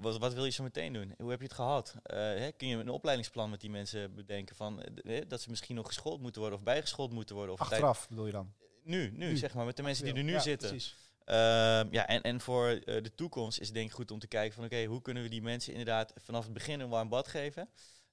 wat, 0.00 0.18
wat 0.18 0.34
wil 0.34 0.44
je 0.44 0.50
zo 0.50 0.62
meteen 0.62 0.92
doen? 0.92 1.14
Hoe 1.18 1.30
heb 1.30 1.38
je 1.38 1.44
het 1.46 1.54
gehad? 1.54 1.94
Eh, 2.02 2.46
kun 2.56 2.68
je 2.68 2.76
een 2.76 2.88
opleidingsplan 2.88 3.50
met 3.50 3.60
die 3.60 3.70
mensen 3.70 4.14
bedenken 4.14 4.56
van 4.56 4.82
eh, 4.82 5.22
dat 5.28 5.40
ze 5.40 5.50
misschien 5.50 5.74
nog 5.76 5.86
geschoold 5.86 6.20
moeten 6.20 6.40
worden 6.40 6.58
of 6.58 6.64
bijgeschoold 6.64 7.12
moeten 7.12 7.34
worden? 7.34 7.52
Of 7.54 7.58
tijd- 7.60 7.70
Achteraf 7.72 8.08
bedoel 8.08 8.26
je 8.26 8.32
dan? 8.32 8.52
nu, 8.82 9.10
nu, 9.10 9.26
Nu. 9.30 9.36
zeg 9.36 9.54
maar, 9.54 9.64
met 9.64 9.76
de 9.76 9.82
mensen 9.82 10.04
die 10.04 10.14
er 10.14 10.22
nu 10.22 10.32
Ja, 10.32 10.38
zitten. 10.40 10.68
Precies. 10.68 10.96
Ehm, 11.24 11.86
ja, 11.90 12.06
en, 12.06 12.22
en 12.22 12.40
voor 12.40 12.68
eh, 12.68 13.02
de 13.02 13.14
toekomst 13.14 13.60
is 13.60 13.66
het 13.66 13.74
denk 13.76 13.88
ik 13.88 13.94
goed 13.94 14.10
om 14.10 14.18
te 14.18 14.26
kijken 14.26 14.54
van 14.54 14.64
oké, 14.64 14.84
hoe 14.84 15.02
kunnen 15.02 15.22
we 15.22 15.28
die 15.28 15.42
mensen 15.42 15.70
inderdaad 15.72 16.12
vanaf 16.16 16.44
het 16.44 16.52
begin 16.52 16.80
een 16.80 16.88
warm 16.88 17.08
bad 17.08 17.28
geven? 17.28 17.68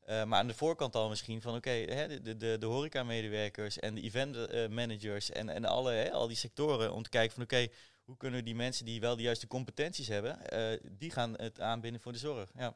Maar 0.06 0.40
aan 0.40 0.48
de 0.48 0.54
voorkant 0.54 0.96
al 0.96 1.10
misschien 1.10 1.42
van 1.42 1.56
oké, 1.56 1.86
de, 1.86 2.20
de, 2.22 2.38
de, 2.38 2.58
de 2.60 2.66
horeca-medewerkers 2.66 3.80
en 3.80 3.96
de 3.96 4.02
event-managers 4.02 5.30
en, 5.32 5.50
en 5.50 5.66
alle, 5.66 5.92
hè, 5.92 6.12
al 6.12 6.28
die 6.28 6.38
sectoren 6.38 6.94
om 6.94 7.04
te 7.04 7.10
kijken 7.10 7.34
van 7.34 7.44
oké, 7.44 7.68
hoe 8.12 8.20
kunnen 8.20 8.46
die 8.46 8.56
mensen 8.56 8.86
die 8.86 9.00
wel 9.00 9.16
de 9.16 9.22
juiste 9.22 9.48
competenties 9.48 10.08
hebben, 10.08 10.50
eh, 10.50 10.80
die 10.92 11.12
gaan 11.12 11.34
het 11.34 11.62
aanbinden 11.62 12.02
voor 12.02 12.12
de 12.12 12.18
zorg. 12.18 12.52
Ja, 12.56 12.76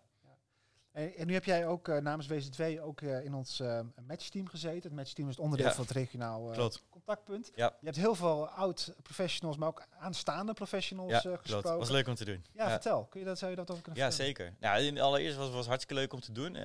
En, 0.96 1.16
en 1.16 1.28
nu 1.28 1.34
heb 1.34 1.46
jij 1.46 1.68
ook 1.68 1.88
eh, 1.88 1.98
namens 1.98 2.28
WZ2 2.28 2.82
ook 2.82 3.02
eh, 3.02 3.24
in 3.26 3.34
ons 3.34 3.60
eh, 3.60 3.80
matchteam 4.08 4.48
gezeten. 4.50 4.82
Het 4.82 4.94
matchteam 4.94 5.28
is 5.30 5.36
het 5.36 5.44
onderdeel 5.44 5.68
Ja. 5.68 5.74
van 5.74 5.84
het 5.84 5.94
regionaal 5.94 6.54
eh, 6.54 6.68
contactpunt. 6.90 7.52
Ja. 7.56 7.66
Je 7.80 7.86
hebt 7.86 7.98
heel 7.98 8.16
veel 8.16 8.48
oud-professionals, 8.48 9.58
maar 9.58 9.68
ook 9.68 9.84
aanstaande 10.00 10.54
professionals 10.54 11.12
ja 11.12 11.18
eh, 11.18 11.24
klopt. 11.24 11.42
gesproken. 11.42 11.78
Was 11.80 11.90
leuk 11.90 12.08
om 12.08 12.16
te 12.16 12.26
doen. 12.26 12.46
Ja, 12.54 12.70
vertel. 12.70 13.06
Kun 13.06 13.20
je 13.20 13.26
dat, 13.26 13.38
zou 13.38 13.52
je 13.52 13.58
dat 13.58 13.72
over 13.72 13.84
kunnen 13.84 14.02
Ja, 14.04 14.12
vertellen? 14.12 14.54
zeker. 14.60 14.86
In- 14.88 15.00
allereerst 15.00 15.38
was 15.38 15.54
het 15.56 15.66
hartstikke 15.66 15.94
leuk 16.02 16.14
om 16.14 16.20
te 16.20 16.32
doen. 16.32 16.56
Eh, 16.56 16.64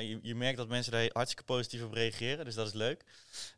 je, 0.00 0.18
je 0.22 0.34
merkt 0.34 0.56
dat 0.56 0.68
mensen 0.68 0.92
daar 0.92 1.10
hartstikke 1.12 1.44
positief 1.44 1.82
op 1.84 1.92
reageren, 1.92 2.44
dus 2.44 2.54
dat 2.54 2.66
is 2.66 2.72
leuk. 2.72 3.04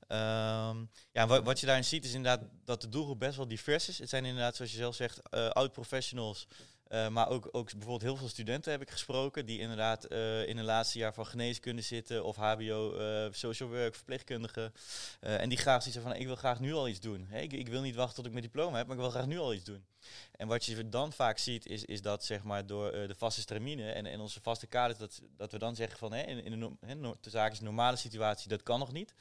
Ehm, 0.06 0.76
ja, 1.12 1.26
wat, 1.26 1.44
wat 1.44 1.60
je 1.60 1.66
daarin 1.66 1.84
ziet 1.84 2.04
is 2.04 2.14
inderdaad 2.14 2.48
dat 2.64 2.80
de 2.80 2.88
doelgroep 2.88 3.18
best 3.18 3.36
wel 3.36 3.48
divers 3.48 3.88
is. 3.88 3.98
Het 3.98 4.08
zijn 4.08 4.24
inderdaad, 4.24 4.56
zoals 4.56 4.70
je 4.70 4.76
zelf 4.76 4.94
zegt, 4.94 5.20
eh 5.30 5.48
oud-professionals. 5.48 6.48
Eh, 6.88 7.08
maar 7.08 7.28
ook, 7.28 7.48
ook 7.52 7.70
bijvoorbeeld 7.70 8.02
heel 8.02 8.16
veel 8.16 8.28
studenten 8.28 8.72
heb 8.72 8.80
ik 8.80 8.90
gesproken 8.90 9.46
die 9.46 9.58
inderdaad 9.60 10.04
eh, 10.04 10.48
in 10.48 10.58
een 10.58 10.64
laatste 10.64 10.98
jaar 10.98 11.14
van 11.14 11.26
geneeskunde 11.26 11.82
zitten 11.82 12.24
of 12.24 12.36
HBO, 12.36 12.96
eh, 12.96 13.26
social 13.30 13.68
work, 13.68 13.94
verpleegkundige. 13.94 14.72
En 15.20 15.48
die 15.48 15.58
graag 15.58 15.84
hebben 15.84 16.02
van 16.02 16.14
ik 16.14 16.26
wil 16.26 16.36
graag 16.36 16.60
nu 16.60 16.72
al 16.72 16.88
iets 16.88 17.00
doen. 17.00 17.28
Ik, 17.32 17.52
ik 17.52 17.68
wil 17.68 17.80
niet 17.80 17.94
wachten 17.94 18.16
tot 18.16 18.26
ik 18.26 18.32
mijn 18.32 18.44
diploma 18.44 18.76
heb, 18.76 18.86
maar 18.86 18.96
ik 18.96 19.02
wil 19.02 19.10
graag 19.10 19.26
nu 19.26 19.38
al 19.38 19.54
iets 19.54 19.64
doen. 19.64 19.84
En 20.32 20.48
wat 20.48 20.64
je 20.64 20.88
dan 20.88 21.12
vaak 21.12 21.38
ziet, 21.38 21.66
is, 21.66 21.84
is 21.84 22.02
dat 22.02 22.24
zeg 22.24 22.42
maar, 22.42 22.66
door 22.66 22.92
de 22.92 23.14
vaste 23.16 23.40
stramine 23.40 23.90
en, 23.90 24.06
en 24.06 24.20
onze 24.20 24.40
vaste 24.40 24.66
kaders, 24.66 24.98
dat, 24.98 25.20
dat 25.36 25.52
we 25.52 25.58
dan 25.58 25.76
zeggen 25.76 25.98
van 25.98 26.14
in, 26.14 26.44
in 26.44 26.58
no- 26.58 27.16
de 27.20 27.30
zaak 27.30 27.52
is 27.52 27.60
normale 27.60 27.96
situatie, 27.96 28.48
dat 28.48 28.62
kan 28.62 28.78
nog 28.78 28.92
niet. 28.92 29.14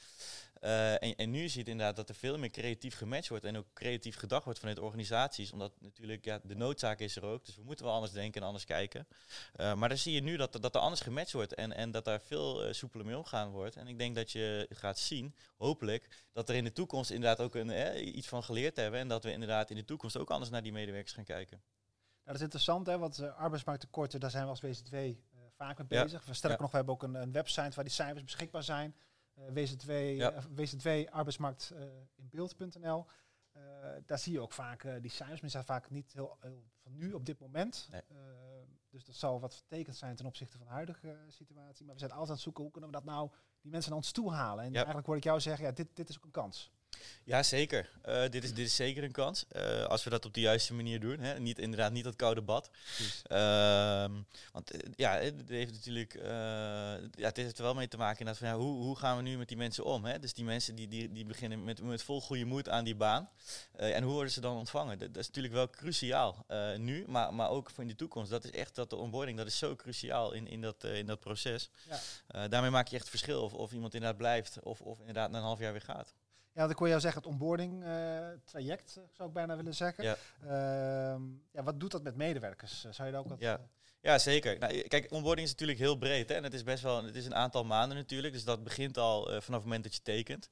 Eh, 0.60 1.02
en, 1.02 1.16
en 1.16 1.30
nu 1.30 1.48
zie 1.48 1.64
je 1.64 1.70
inderdaad 1.70 1.96
dat 1.96 2.08
er 2.08 2.14
veel 2.14 2.38
meer 2.38 2.50
creatief 2.50 2.96
gematcht 2.96 3.28
wordt 3.28 3.44
en 3.44 3.56
ook 3.56 3.66
creatief 3.74 4.16
gedacht 4.16 4.44
wordt 4.44 4.58
vanuit 4.58 4.78
organisaties. 4.78 5.52
Omdat 5.52 5.72
natuurlijk 5.80 6.24
ja, 6.24 6.40
de 6.42 6.54
noodzaak 6.56 6.98
is 6.98 7.16
er 7.16 7.24
ook, 7.24 7.44
dus 7.46 7.56
we 7.56 7.62
moeten 7.62 7.84
wel 7.84 7.94
anders 7.94 8.12
denken 8.12 8.40
en 8.40 8.46
anders 8.46 8.64
kijken. 8.64 9.06
Eh, 9.52 9.74
maar 9.74 9.88
dan 9.88 9.98
zie 9.98 10.14
je 10.14 10.20
nu 10.20 10.36
dat, 10.36 10.52
dat 10.62 10.74
er 10.74 10.80
anders 10.80 11.00
gematcht 11.00 11.32
wordt 11.32 11.54
en, 11.54 11.72
en 11.72 11.90
dat 11.90 12.04
daar 12.04 12.20
veel 12.20 12.64
eh, 12.64 12.72
soepeler 12.72 13.06
mee 13.06 13.16
omgaan 13.16 13.50
wordt. 13.50 13.76
En 13.76 13.86
ik 13.86 13.98
denk 13.98 14.14
dat 14.14 14.32
je 14.32 14.66
gaat 14.70 14.98
zien, 14.98 15.34
hopelijk, 15.56 16.08
dat 16.32 16.48
er 16.48 16.54
in 16.54 16.64
de 16.64 16.72
toekomst 16.72 17.10
inderdaad 17.10 17.40
ook 17.40 17.54
een, 17.54 17.70
eh, 17.70 18.14
iets 18.16 18.28
van 18.28 18.42
geleerd 18.42 18.76
hebben. 18.76 19.00
En 19.00 19.08
dat 19.08 19.24
we 19.24 19.32
inderdaad 19.32 19.70
in 19.70 19.76
de 19.76 19.84
toekomst 19.84 20.16
ook 20.16 20.30
anders 20.30 20.50
naar 20.50 20.62
die 20.62 20.72
medewerkers 20.72 21.12
gaan 21.14 21.24
kijken. 21.24 21.62
Nou, 22.24 22.24
dat 22.24 22.34
is 22.36 22.42
interessant, 22.42 22.86
hè, 22.86 22.98
want 22.98 23.20
arbeidsmarkttekorten, 23.36 24.20
daar 24.20 24.30
zijn 24.30 24.44
we 24.44 24.50
als 24.50 24.60
WZ2 24.60 24.94
uh, 24.94 25.40
vaak 25.56 25.78
mee 25.78 25.86
Ja. 25.88 26.02
bezig. 26.02 26.24
We 26.24 26.34
sterker 26.34 26.56
Ja. 26.58 26.62
nog, 26.62 26.70
we 26.70 26.76
hebben 26.76 26.94
ook 26.94 27.02
een, 27.02 27.14
een 27.14 27.32
website 27.32 27.74
waar 27.74 27.84
die 27.84 27.92
cijfers 27.92 28.24
beschikbaar 28.24 28.62
zijn. 28.62 28.94
Uh, 29.38 29.44
WZ2, 29.54 29.86
Ja. 30.16 30.32
eh, 30.32 30.44
WZ2 30.44 31.10
arbeidsmarkt 31.10 31.70
eh, 31.70 31.82
in 32.14 32.28
beeld.nl. 32.28 33.06
Eh, 33.52 33.62
daar 34.06 34.18
zie 34.18 34.32
je 34.32 34.40
ook 34.40 34.52
vaak 34.52 34.84
eh, 34.84 34.94
die 35.00 35.10
cijfers, 35.10 35.40
maar 35.40 35.50
zijn 35.50 35.64
vaak 35.64 35.90
niet 35.90 36.12
heel, 36.12 36.36
heel 36.40 36.64
van 36.82 36.96
nu 36.96 37.12
op 37.12 37.26
dit 37.26 37.38
moment. 37.38 37.88
Nee. 37.90 38.02
Eh, 38.08 38.16
dus 38.90 39.04
dat 39.04 39.14
zal 39.14 39.40
wat 39.40 39.54
vertekend 39.54 39.96
zijn 39.96 40.16
ten 40.16 40.26
opzichte 40.26 40.56
van 40.58 40.66
de 40.66 40.72
huidige 40.72 41.10
eh, 41.10 41.18
situatie. 41.28 41.84
Maar 41.84 41.94
we 41.94 42.00
zijn 42.00 42.10
altijd 42.10 42.28
aan 42.28 42.34
het 42.34 42.42
zoeken 42.44 42.62
hoe 42.62 42.72
kunnen 42.72 42.90
we 42.90 42.96
dat 42.96 43.04
nou 43.04 43.30
die 43.60 43.70
mensen 43.70 43.90
naar 43.90 43.98
ons 44.00 44.12
toe 44.12 44.32
halen. 44.32 44.64
En 44.64 44.70
Ja. 44.70 44.76
eigenlijk 44.76 45.06
hoor 45.06 45.16
ik 45.16 45.24
jou 45.24 45.40
zeggen, 45.40 45.64
ja, 45.66 45.72
dit, 45.72 45.96
dit 45.96 46.08
is 46.08 46.16
ook 46.16 46.24
een 46.24 46.30
kans. 46.30 46.72
Ja, 47.28 47.42
zeker. 47.42 47.90
Eh, 48.02 48.28
dit, 48.30 48.44
is, 48.44 48.54
dit 48.54 48.66
is 48.66 48.76
zeker 48.76 49.04
een 49.04 49.12
kans. 49.12 49.44
Eh, 49.48 49.84
als 49.84 50.04
we 50.04 50.10
dat 50.10 50.24
op 50.24 50.34
de 50.34 50.40
juiste 50.40 50.74
manier 50.74 51.00
doen. 51.00 51.20
Hè. 51.20 51.38
Niet, 51.40 51.58
inderdaad 51.58 51.92
niet 51.92 52.04
dat 52.04 52.16
koude 52.16 52.42
bad. 52.42 52.70
Ehm, 53.26 54.12
want 54.52 54.70
eh, 54.70 54.90
ja, 54.96 55.12
het 55.12 55.48
heeft 55.48 55.72
natuurlijk 55.72 56.12
ja, 57.16 57.26
het 57.26 57.36
heeft 57.36 57.58
er 57.58 57.64
wel 57.64 57.74
mee 57.74 57.88
te 57.88 57.96
maken 57.96 58.18
inderdaad 58.18 58.42
van 58.42 58.48
ja, 58.48 58.64
hoe, 58.64 58.82
hoe 58.82 58.96
gaan 58.96 59.16
we 59.16 59.22
nu 59.22 59.36
met 59.36 59.48
die 59.48 59.56
mensen 59.56 59.84
om? 59.84 60.04
Hè? 60.04 60.18
Dus 60.18 60.34
die 60.34 60.44
mensen 60.44 60.74
die, 60.74 60.88
die, 60.88 61.12
die 61.12 61.24
beginnen 61.24 61.64
met, 61.64 61.82
met 61.82 62.02
vol 62.02 62.20
goede 62.20 62.44
moed 62.44 62.68
aan 62.68 62.84
die 62.84 62.96
baan. 62.96 63.30
En 63.76 64.02
hoe 64.02 64.12
worden 64.12 64.32
ze 64.32 64.40
dan 64.40 64.56
ontvangen? 64.56 64.98
Dat, 64.98 65.14
dat 65.14 65.22
is 65.22 65.26
natuurlijk 65.26 65.54
wel 65.54 65.70
cruciaal 65.70 66.44
nu, 66.76 67.04
maar, 67.06 67.34
maar 67.34 67.50
ook 67.50 67.70
voor 67.70 67.82
in 67.82 67.88
de 67.88 67.96
toekomst. 67.96 68.30
Dat 68.30 68.44
is 68.44 68.50
echt 68.50 68.74
dat 68.74 68.90
de 68.90 68.96
onboarding, 68.96 69.38
dat 69.38 69.46
is 69.46 69.58
zo 69.58 69.76
cruciaal 69.76 70.32
in, 70.32 70.46
in, 70.46 70.60
dat, 70.60 70.84
in 70.84 71.06
dat 71.06 71.20
proces. 71.20 71.70
Ja. 72.28 72.48
Daarmee 72.48 72.70
maak 72.70 72.88
je 72.88 72.96
echt 72.96 73.08
verschil 73.08 73.42
of, 73.42 73.54
of 73.54 73.72
iemand 73.72 73.94
inderdaad 73.94 74.18
blijft 74.18 74.62
of, 74.62 74.80
of 74.80 74.98
inderdaad 74.98 75.30
na 75.30 75.38
een 75.38 75.44
half 75.44 75.58
jaar 75.58 75.72
weer 75.72 75.80
gaat. 75.80 76.14
Ja, 76.58 76.64
want 76.64 76.76
ik 76.76 76.78
hoor 76.78 76.88
jou 76.88 77.00
zeggen, 77.00 77.22
het 77.22 77.30
onboarding 77.30 77.84
eh, 77.84 78.28
traject, 78.44 78.96
eh, 78.96 79.02
zou 79.12 79.28
ik 79.28 79.34
bijna 79.34 79.56
willen 79.56 79.74
zeggen. 79.74 80.04
Ja. 80.04 80.16
Ehm, 80.42 81.22
ja, 81.52 81.62
wat 81.62 81.80
doet 81.80 81.90
dat 81.90 82.02
met 82.02 82.16
medewerkers? 82.16 82.84
Eh, 82.84 82.92
Zou 82.92 83.06
je 83.08 83.14
daar 83.14 83.22
ook 83.22 83.28
wat... 83.28 83.40
Ja. 83.40 83.60
Ja, 84.00 84.18
zeker. 84.18 84.58
Nou, 84.58 84.80
kijk, 84.88 85.12
onboarding 85.12 85.46
is 85.46 85.52
natuurlijk 85.52 85.78
heel 85.78 85.96
breed. 85.96 86.28
Hè? 86.28 86.34
En 86.34 86.42
het 86.42 86.54
is 86.54 86.62
best 86.62 86.82
wel, 86.82 87.04
het 87.04 87.16
is 87.16 87.26
een 87.26 87.34
aantal 87.34 87.64
maanden 87.64 87.96
natuurlijk. 87.96 88.32
Dus 88.32 88.44
dat 88.44 88.64
begint 88.64 88.98
al 88.98 89.22
vanaf 89.24 89.44
het 89.44 89.62
moment 89.62 89.82
dat 89.82 89.94
je 89.94 90.02
tekent. 90.02 90.50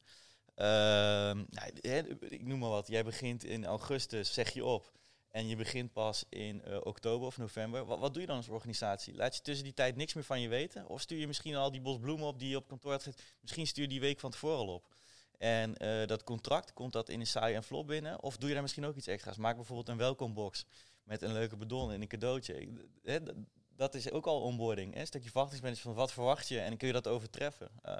Nou, 0.54 2.16
ik 2.28 2.46
noem 2.46 2.58
maar 2.58 2.68
wat. 2.68 2.88
Jij 2.88 3.04
begint 3.04 3.44
in 3.44 3.64
augustus, 3.64 4.32
zeg 4.32 4.50
je 4.50 4.64
op. 4.64 4.92
En 5.30 5.48
je 5.48 5.56
begint 5.56 5.92
pas 5.92 6.24
in 6.28 6.84
oktober 6.84 7.26
of 7.26 7.38
november. 7.38 7.84
Wat, 7.84 7.98
wat 7.98 8.12
doe 8.12 8.20
je 8.20 8.28
dan 8.28 8.36
als 8.36 8.48
organisatie? 8.48 9.14
Laat 9.14 9.36
je 9.36 9.42
tussen 9.42 9.64
die 9.64 9.74
tijd 9.74 9.96
niks 9.96 10.14
meer 10.14 10.24
van 10.24 10.40
je 10.40 10.48
weten? 10.48 10.88
Of 10.88 11.00
stuur 11.00 11.18
je 11.18 11.26
misschien 11.26 11.56
al 11.56 11.70
die 11.70 11.80
bos 11.80 11.98
bloemen 11.98 12.26
op 12.26 12.38
die 12.38 12.48
je 12.48 12.56
op 12.56 12.68
kantoor 12.68 12.92
had? 12.92 13.08
Misschien 13.40 13.66
stuur 13.66 13.84
je 13.84 13.90
die 13.90 14.00
week 14.00 14.20
van 14.20 14.30
tevoren 14.30 14.58
al 14.58 14.74
op. 14.74 14.88
En 15.38 15.76
eh, 15.76 16.06
dat 16.06 16.24
contract, 16.24 16.72
komt 16.72 16.92
dat 16.92 17.08
in 17.08 17.20
een 17.20 17.26
saai 17.26 17.54
en 17.54 17.62
flop 17.62 17.86
binnen? 17.86 18.22
Of 18.22 18.36
doe 18.36 18.46
je 18.48 18.52
daar 18.54 18.62
misschien 18.62 18.84
ook 18.86 18.96
iets 18.96 19.06
extra's? 19.06 19.36
Maak 19.36 19.56
bijvoorbeeld 19.56 19.88
een 19.88 19.96
welkombox 19.96 20.66
met 21.02 21.22
een 21.22 21.32
leuke 21.32 21.56
bedon 21.56 21.92
en 21.92 22.00
een 22.02 22.08
cadeautje. 22.08 22.60
Ik- 23.02 23.32
dat 23.76 23.94
is 23.94 24.10
ook 24.10 24.26
al 24.26 24.40
onboarding. 24.40 24.94
Hè? 24.94 25.00
Een 25.00 25.06
stukje 25.06 25.30
verwachtingsmanagement 25.30 25.94
van 25.96 26.04
wat 26.04 26.12
verwacht 26.12 26.48
je 26.48 26.60
en 26.60 26.76
kun 26.76 26.86
je 26.86 26.92
dat 26.92 27.06
overtreffen. 27.06 27.68
Eh, 27.82 27.92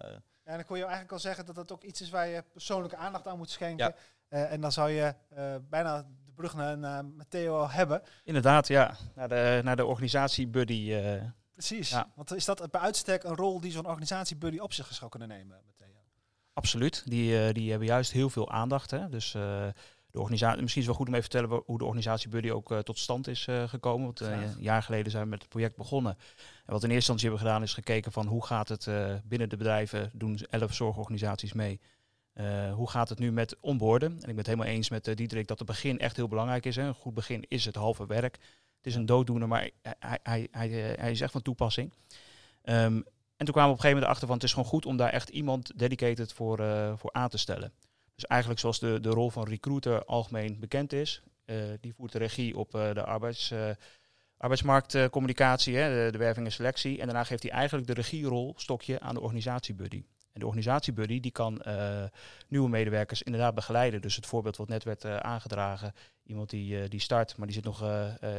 Ja, 0.44 0.52
en 0.52 0.56
dan 0.56 0.64
kon 0.66 0.76
je 0.76 0.82
eigenlijk 0.82 1.12
al 1.12 1.18
zeggen 1.18 1.46
dat 1.46 1.54
dat 1.54 1.72
ook 1.72 1.82
iets 1.82 2.00
is 2.00 2.10
waar 2.10 2.26
je 2.26 2.44
persoonlijke 2.52 2.96
aandacht 2.96 3.26
aan 3.26 3.36
moet 3.38 3.50
schenken. 3.50 3.86
Ja. 3.86 3.94
Eh, 4.28 4.52
en 4.52 4.60
dan 4.60 4.72
zou 4.72 4.90
je 4.90 5.14
eh, 5.28 5.54
bijna 5.68 6.02
de 6.02 6.32
brug 6.34 6.54
naar, 6.54 6.78
naar 6.78 7.04
Matteo 7.04 7.58
al 7.58 7.70
hebben. 7.70 8.02
Inderdaad, 8.24 8.68
ja. 8.68 8.96
Naar 9.14 9.28
de, 9.28 9.60
naar 9.64 9.76
de 9.76 9.84
organisatie-buddy. 9.84 10.92
eh, 10.92 11.22
Precies. 11.52 11.90
Ja. 11.90 12.12
Want 12.14 12.32
is 12.34 12.44
dat 12.44 12.70
bij 12.70 12.80
uitstek 12.80 13.22
een 13.24 13.34
rol 13.36 13.60
die 13.60 13.72
zo'n 13.72 13.86
organisatiebuddy 13.86 14.58
op 14.58 14.72
zich 14.72 14.94
zou 14.94 15.10
kunnen 15.10 15.28
nemen? 15.28 15.60
Absoluut. 16.56 17.02
Die, 17.04 17.46
eh, 17.46 17.54
die 17.54 17.70
hebben 17.70 17.88
juist 17.88 18.12
heel 18.12 18.30
veel 18.30 18.50
aandacht. 18.50 18.90
Hè. 18.90 19.08
Dus 19.08 19.34
eh, 19.34 19.66
de 20.10 20.18
organisatie, 20.18 20.62
misschien 20.62 20.82
is 20.82 20.88
het 20.88 20.96
wel 20.96 21.06
goed 21.06 21.08
om 21.08 21.14
even 21.14 21.30
te 21.30 21.38
vertellen 21.38 21.62
hoe 21.66 21.78
de 21.78 21.84
organisatie-buddy 21.84 22.50
ook 22.50 22.70
eh, 22.70 22.78
tot 22.78 22.98
stand 22.98 23.28
is 23.28 23.46
gekomen. 23.66 24.04
Want 24.04 24.20
een 24.20 24.54
jaar 24.58 24.82
geleden 24.82 25.10
zijn 25.10 25.22
we 25.22 25.28
met 25.28 25.40
het 25.40 25.48
project 25.48 25.76
begonnen. 25.76 26.12
En 26.66 26.72
wat 26.72 26.80
we 26.80 26.88
in 26.88 26.94
eerste 26.94 27.12
instantie 27.12 27.28
hebben 27.28 27.46
gedaan 27.46 27.62
is 27.62 27.75
gekeken 27.75 28.12
van 28.12 28.26
hoe 28.26 28.46
gaat 28.46 28.68
het 28.68 28.88
binnen 29.25 29.48
de 29.48 29.56
bedrijven, 29.56 30.10
doen 30.12 30.38
elf 30.50 30.75
zorgorganisaties 30.75 31.52
mee. 31.52 31.80
Hoe 32.75 32.90
gaat 32.90 33.08
het 33.08 33.18
nu 33.18 33.32
met 33.32 33.56
onboorden? 33.60 34.10
En 34.10 34.16
ik 34.16 34.26
ben 34.26 34.36
het 34.36 34.46
helemaal 34.46 34.66
eens 34.66 34.90
met 34.90 35.04
Diederik 35.14 35.46
dat 35.46 35.58
het 35.58 35.66
begin 35.66 35.98
echt 35.98 36.16
heel 36.16 36.28
belangrijk 36.28 36.66
is. 36.66 36.76
Hè. 36.76 36.82
Een 36.82 36.94
goed 36.94 37.14
begin 37.14 37.44
is 37.48 37.64
het 37.64 37.75
halve 37.75 38.06
werk. 38.06 38.34
Het 38.76 38.86
is 38.86 38.94
een 38.94 39.06
dooddoener, 39.06 39.48
maar 39.48 39.70
hij, 39.82 40.18
hij, 40.22 40.48
hij, 40.50 40.68
hij 40.98 41.10
is 41.10 41.20
echt 41.20 41.32
van 41.32 41.42
toepassing. 41.42 41.92
Um, 42.64 43.04
en 43.36 43.44
toen 43.44 43.54
kwamen 43.54 43.70
we 43.70 43.76
op 43.76 43.84
een 43.84 43.90
gegeven 43.90 43.94
moment 43.94 44.10
achter 44.10 44.26
van 44.26 44.36
het 44.36 44.44
is 44.44 44.52
gewoon 44.52 44.68
goed 44.68 44.86
om 44.86 44.96
daar 44.96 45.12
echt 45.12 45.28
iemand 45.28 45.78
dedicated 45.78 46.32
voor, 46.32 46.60
uh, 46.60 46.92
voor 46.96 47.12
aan 47.12 47.28
te 47.28 47.38
stellen. 47.38 47.72
Dus 48.14 48.26
eigenlijk 48.26 48.60
zoals 48.60 48.78
de, 48.78 49.00
de 49.00 49.08
rol 49.08 49.30
van 49.30 49.48
recruiter 49.48 50.04
algemeen 50.04 50.60
bekend 50.60 50.92
is, 50.92 51.22
die 51.80 51.94
voert 51.94 52.12
de 52.12 52.18
regie 52.18 52.56
op 52.56 52.70
de 52.70 53.04
arbeids, 53.04 53.54
arbeidsmarktcommunicatie, 54.36 55.72
de, 55.72 56.08
de 56.12 56.18
werving 56.18 56.46
en 56.46 56.52
selectie. 56.52 57.00
En 57.00 57.06
daarna 57.06 57.24
geeft 57.24 57.42
hij 57.42 57.52
eigenlijk 57.52 57.86
de 57.86 57.94
regierol 57.94 58.54
stokje 58.56 59.00
aan 59.00 59.14
de 59.14 59.20
organisatiebuddy. 59.20 60.04
En 60.32 60.40
de 60.40 60.46
organisatiebuddy 60.46 61.20
die 61.20 61.30
kan 61.30 61.62
nieuwe 62.48 62.68
medewerkers 62.68 63.22
inderdaad 63.22 63.54
begeleiden. 63.54 64.00
Dus 64.00 64.16
het 64.16 64.26
voorbeeld 64.26 64.56
wat 64.56 64.68
net 64.68 64.84
werd 64.84 65.04
aangedragen, 65.04 65.94
iemand 66.24 66.50
die, 66.50 66.88
die 66.88 67.00
start, 67.00 67.36
maar 67.36 67.46
die 67.46 67.56
zit 67.56 67.64
nog 67.64 67.82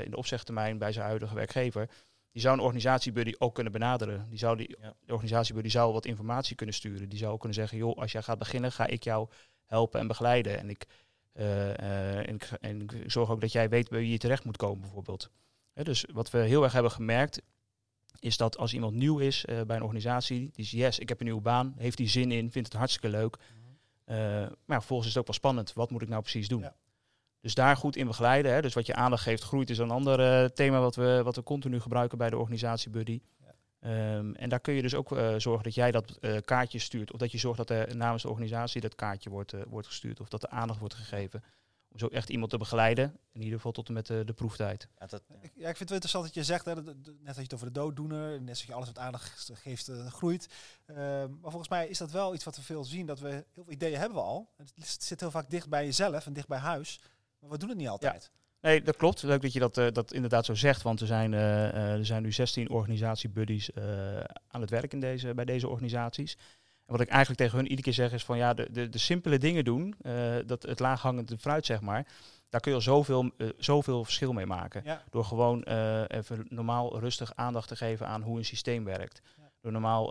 in 0.04 0.12
de 0.12 0.18
opzegtermijn 0.18 0.78
bij 0.78 0.92
zijn 0.92 1.06
huidige 1.06 1.36
werkgever 1.36 1.90
die 2.38 2.46
zou 2.46 2.58
een 2.58 2.64
organisatiebuddy 2.64 3.34
ook 3.38 3.54
kunnen 3.54 3.74
benaderen. 3.74 4.26
Die 4.30 4.38
zou 4.38 4.58
die, 4.58 4.68
De 5.06 5.12
organisatiebuddy 5.12 5.70
zou 5.70 5.94
wat 5.94 6.06
informatie 6.06 6.56
kunnen 6.56 6.76
sturen. 6.76 7.10
Die 7.10 7.20
zou 7.20 7.32
ook 7.32 7.40
kunnen 7.40 7.58
zeggen, 7.58 7.78
joh, 7.78 7.98
als 7.98 8.12
jij 8.12 8.22
gaat 8.22 8.38
beginnen, 8.38 8.72
ga 8.72 8.88
ik 8.88 9.04
jou 9.04 9.30
helpen 9.66 10.00
en 10.00 10.08
begeleiden. 10.08 10.60
En 10.60 10.70
ik, 10.70 10.86
uh, 11.34 12.28
en 12.28 12.34
ik, 12.36 12.50
en 12.62 12.82
ik 12.82 13.04
zorg 13.08 13.30
ook 13.30 13.42
dat 13.42 13.52
jij 13.52 13.70
weet 13.70 13.90
bij 13.90 14.00
wie 14.00 14.12
je 14.12 14.18
terecht 14.18 14.44
moet 14.44 14.58
komen, 14.58 14.82
bijvoorbeeld. 14.82 15.30
dus 15.74 16.06
wat 16.14 16.30
we 16.30 16.38
heel 16.38 16.64
erg 16.64 16.74
hebben 16.74 16.92
gemerkt, 16.92 17.42
is 18.20 18.38
dat 18.38 18.58
als 18.58 18.74
iemand 18.74 18.94
nieuw 18.94 19.18
is 19.18 19.46
uh, 19.46 19.62
bij 19.62 19.76
een 19.76 19.84
organisatie, 19.84 20.50
die 20.54 20.66
zegt, 20.66 20.84
yes, 20.84 21.00
ik 21.00 21.10
heb 21.10 21.20
een 21.20 21.26
nieuwe 21.26 21.42
baan, 21.42 21.74
heeft 21.78 21.98
die 21.98 22.10
zin 22.10 22.32
in, 22.32 22.52
vindt 22.52 22.68
het 22.68 22.78
hartstikke 22.78 23.10
leuk. 23.10 23.38
Uh, 24.06 24.16
maar 24.66 24.78
vervolgens 24.78 25.08
is 25.08 25.14
het 25.14 25.18
ook 25.18 25.28
wel 25.28 25.36
spannend. 25.36 25.74
Wat 25.74 25.92
moet 25.92 26.02
ik 26.02 26.10
nou 26.10 26.22
precies 26.22 26.48
doen? 26.48 26.62
Ja. 26.62 26.76
Dus 27.48 27.56
daar 27.56 27.78
goed 27.78 27.96
in 27.96 28.08
begeleiden. 28.08 28.54
Hè. 28.54 28.62
Dus 28.62 28.74
wat 28.74 28.86
je 28.86 28.96
aandacht 28.96 29.24
geeft, 29.24 29.44
groeit 29.44 29.70
is 29.70 29.78
een 29.78 29.92
ander 29.92 30.44
uh, 30.44 30.50
thema 30.50 30.80
wat 30.80 30.96
we, 30.96 31.22
wat 31.24 31.36
we 31.36 31.44
continu 31.44 31.80
gebruiken 31.80 32.18
bij 32.18 32.30
de 32.30 32.38
organisatie 32.38 32.90
Buddy. 32.90 33.22
Um, 33.82 34.36
en 34.36 34.50
daar 34.50 34.60
kun 34.60 34.74
je 34.74 34.82
dus 34.82 34.96
ook 34.96 35.12
uh, 35.12 35.36
zorgen 35.38 35.64
dat 35.64 35.74
jij 35.74 35.92
dat 35.92 36.18
uh, 36.22 36.38
kaartje 36.46 36.80
stuurt. 36.80 37.12
Of 37.12 37.20
dat 37.20 37.32
je 37.32 37.38
zorgt 37.38 37.58
dat 37.58 37.70
er 37.70 37.96
namens 37.96 38.24
de 38.24 38.30
organisatie 38.30 38.82
dat 38.82 38.96
kaartje 38.96 39.30
wordt, 39.30 39.54
wordt 39.68 39.88
gestuurd. 39.88 40.20
Of 40.20 40.30
dat 40.30 40.44
er 40.44 40.50
aandacht 40.50 40.80
wordt 40.80 40.94
gegeven. 40.94 41.44
Om 41.92 42.00
zo 42.00 42.08
echt 42.08 42.30
iemand 42.30 42.52
te 42.52 42.58
begeleiden. 42.58 43.18
In 43.32 43.42
ieder 43.42 43.56
geval 43.56 43.72
tot 43.72 43.88
en 43.88 43.94
met 43.94 44.06
de, 44.06 44.24
de 44.26 44.34
proeftijd. 44.34 44.88
Ja, 45.00 45.06
dat, 45.06 45.24
ja. 45.28 45.36
Ik, 45.42 45.52
ja, 45.56 45.70
ik 45.70 45.78
vind 45.78 45.80
het 45.80 45.90
wel 45.90 45.98
interessant 45.98 46.26
dat 46.26 46.34
je 46.34 46.44
zegt, 46.44 46.66
hè, 46.66 46.76
dat, 46.76 46.86
net 46.86 47.26
dat 47.26 47.36
je 47.36 47.42
het 47.42 47.54
over 47.54 47.68
de 47.68 47.74
dooddoener, 47.74 48.42
net 48.42 48.50
als 48.50 48.64
je 48.64 48.74
alles 48.74 48.88
wat 48.88 49.00
aandacht 49.00 49.52
geeft, 49.54 49.92
groeit. 50.08 50.50
Uh, 50.88 50.98
maar 50.98 51.52
volgens 51.52 51.70
mij 51.70 51.88
is 51.88 51.98
dat 51.98 52.12
wel 52.12 52.34
iets 52.34 52.44
wat 52.44 52.56
we 52.56 52.62
veel 52.62 52.84
zien. 52.84 53.06
Dat 53.06 53.20
we 53.20 53.30
heel 53.30 53.64
veel 53.64 53.74
ideeën 53.74 54.00
hebben 54.00 54.18
we 54.18 54.24
al. 54.24 54.50
Het 54.56 55.04
zit 55.04 55.20
heel 55.20 55.32
vaak 55.32 55.50
dicht 55.50 55.70
bij 55.70 55.86
jezelf 55.86 56.26
en 56.26 56.34
dicht 56.34 56.48
bij 56.48 56.60
huis. 56.60 57.00
Maar 57.40 57.50
we 57.50 57.58
doen 57.58 57.70
het 57.70 57.78
niet 57.78 57.88
altijd. 57.88 58.32
Nee, 58.62 58.82
dat 58.82 58.96
klopt. 58.96 59.24
Leuk 59.24 59.42
dat 59.42 59.54
je 59.54 59.60
dat, 59.60 59.78
uh, 59.78 59.88
dat 59.92 60.14
inderdaad 60.14 60.46
zo 60.46 60.56
zegt. 60.56 60.82
Want 60.82 61.02
er 61.02 61.08
zijn, 61.08 61.32
uh, 61.32 61.94
er 61.94 62.06
zijn 62.06 62.24
nu 62.24 62.32
16 62.32 62.70
organisatiebuddies 62.70 63.70
uh, 63.70 63.84
aan 64.48 64.62
het 64.62 64.70
werk 64.70 64.94
in 64.94 65.00
deze, 65.00 65.34
bij 65.34 65.46
deze 65.46 65.68
organisaties. 65.68 66.38
En 66.86 66.94
wat 66.94 67.02
ik 67.02 67.08
eigenlijk 67.08 67.40
tegen 67.40 67.58
hun 67.58 67.68
iedere 67.68 67.82
keer 67.82 67.94
zeg 67.94 68.12
is 68.12 68.26
van 68.26 68.38
ja, 68.38 68.54
de, 68.54 68.72
de, 68.72 68.90
de 68.90 68.98
simpele 68.98 69.38
dingen 69.38 69.66
doen, 69.66 69.96
dat 70.46 70.64
het 70.64 70.80
laaghangende 70.80 71.38
fruit 71.38 71.66
zeg 71.66 71.82
maar, 71.82 72.08
daar 72.50 72.62
kun 72.62 72.72
je 72.72 72.78
al 72.78 72.84
zoveel, 72.84 73.32
zoveel 73.58 74.04
verschil 74.04 74.34
mee 74.34 74.46
maken. 74.46 74.82
Ja. 74.86 75.04
Door 75.10 75.26
gewoon 75.26 75.64
even 76.08 76.46
normaal 76.50 77.00
rustig 77.00 77.36
aandacht 77.36 77.68
te 77.68 77.76
geven 77.76 78.08
aan 78.08 78.22
hoe 78.22 78.38
een 78.38 78.46
systeem 78.46 78.84
werkt. 78.84 79.22
Ja. 79.38 79.52
Door 79.62 79.72
normaal 79.72 80.08